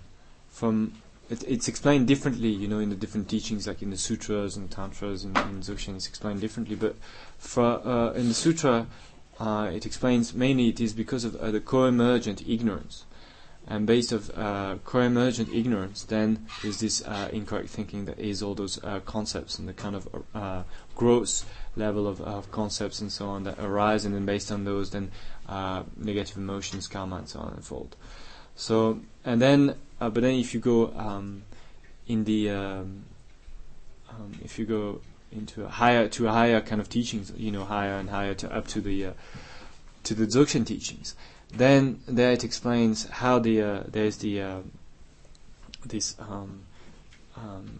[0.49, 0.93] from
[1.29, 2.49] it, it's explained differently.
[2.49, 5.95] You know, in the different teachings, like in the sutras and tantras and in Dzogchen,
[5.95, 6.75] it's explained differently.
[6.75, 6.95] But
[7.37, 8.87] for uh, in the sutra,
[9.39, 13.05] uh, it explains mainly it is because of uh, the co-emergent ignorance.
[13.67, 18.53] And based of uh, co-emergent ignorance, then there's this uh, incorrect thinking that is all
[18.53, 20.63] those uh, concepts and the kind of uh,
[20.95, 24.91] gross level of, of concepts and so on that arise, and then based on those,
[24.91, 25.11] then
[25.49, 27.95] uh, negative emotions, karma, and so on unfold.
[28.55, 31.43] So, and then, uh, but then if you go um,
[32.07, 33.03] in the, um,
[34.11, 35.01] um, if you go
[35.31, 38.55] into a higher to a higher kind of teachings, you know, higher and higher to
[38.55, 39.13] up to the
[40.03, 41.15] to the Dzogchen teachings.
[41.53, 44.59] Then there it explains how the uh, there's the uh,
[45.85, 46.61] this um,
[47.37, 47.79] um,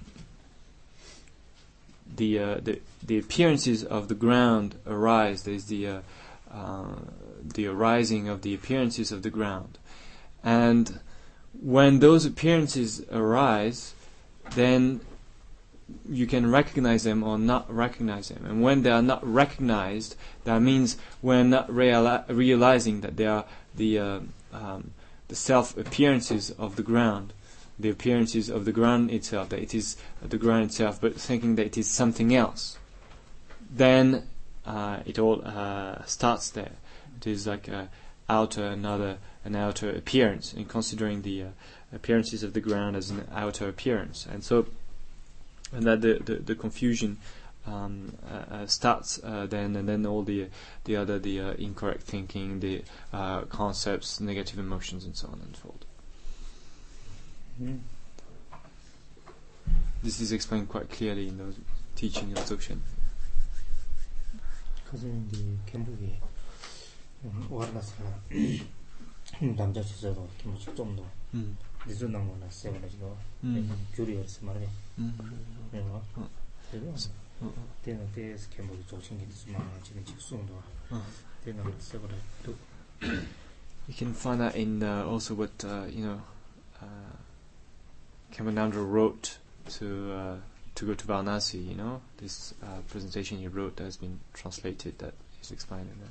[2.15, 5.43] the, uh, the the appearances of the ground arise.
[5.43, 5.99] There's the uh,
[6.51, 6.95] uh,
[7.43, 9.77] the arising of the appearances of the ground,
[10.43, 10.99] and
[11.61, 13.93] when those appearances arise,
[14.55, 15.01] then
[16.10, 18.45] you can recognize them or not recognize them.
[18.45, 23.45] And when they are not recognized, that means we're not reali- realizing that they are
[23.76, 24.20] the uh,
[24.53, 24.91] um,
[25.28, 27.34] the self appearances of the ground,
[27.80, 31.66] the appearances of the ground itself, that it is the ground itself, but thinking that
[31.66, 32.78] it is something else.
[33.70, 34.28] Then
[34.66, 36.74] uh, it all uh, starts there.
[37.18, 37.90] It is like a
[38.28, 41.48] outer another an outer appearance, and considering the uh,
[41.94, 44.66] appearances of the ground as an outer appearance, and so
[45.72, 47.18] and that the the, the confusion
[47.66, 50.48] um, uh, uh, starts uh, then, and then all the
[50.85, 52.82] the other the uh, incorrect thinking, the
[53.12, 55.85] uh, concepts, negative emotions, and so on unfold.
[60.02, 61.56] This is explained quite clearly in those
[61.94, 62.81] teachings of Dzogchen.
[64.90, 66.18] 가슴이 캠북이
[67.48, 67.94] 와르나스
[69.56, 71.56] 남자 주제로 김치 좀더 Mm.
[71.86, 73.70] 리조 나오나 세버지고 Mm.
[73.94, 74.84] 교리였어 말이야 Mm.
[75.72, 76.28] 내가 어.
[76.70, 77.10] 그래서
[77.43, 77.51] Uh,
[77.82, 80.62] 때는 때에서 캠북이 조칭이 있으면 지금 직송도
[80.93, 81.02] uh.
[81.43, 82.14] 때는 세버를
[82.44, 82.55] 또
[83.02, 86.20] You can find that in uh, also what uh, you know.
[86.82, 87.16] Uh,
[88.32, 89.39] Kamanandra wrote
[89.78, 90.36] to uh,
[90.74, 91.66] to go to Varanasi.
[91.66, 94.98] You know, this uh, presentation he wrote has been translated.
[94.98, 96.10] That is explained in there.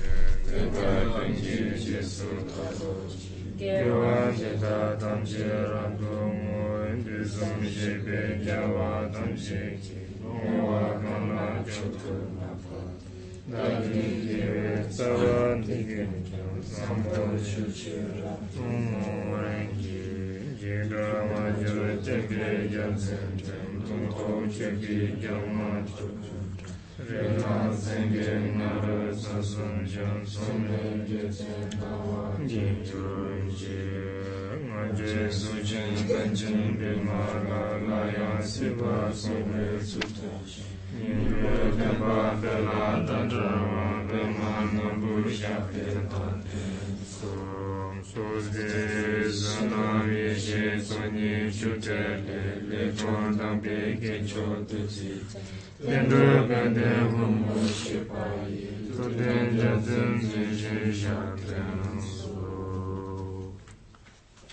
[3.57, 6.11] Gyewa jeta tamche randu
[6.43, 12.79] mo endu sum jebe gyawa tamche ki Mwa kama chotu napa
[13.47, 16.07] Dagi gyewe tsawa nige
[16.59, 20.03] sampo chuchi ratu mo rengi
[20.59, 26.40] Jega ma jyo tebe gyatsen ten tumko chebi gyama chotu
[27.09, 33.03] Rima Tsenge Nara Sasun Jam Sumen Jetsen Tawa Jitu
[33.45, 33.79] Nji
[34.61, 40.29] Nga Je Suchen Kanchen Bima La Laya Siva Sume Suta
[40.93, 46.61] Nyingwe Pemba Pela Tantrawa Pema Nambu Shakte Tante
[47.03, 56.07] Som Sosde Zana Vishe Sonye Chutele Lekon Dambi Kecho Tutsi Tante Soni Chute Le Le
[56.07, 62.40] Tuan Dampe Kecho Tutsi Tendra Gande Humu Shipai Tuden Jatun Zishi Shaten Su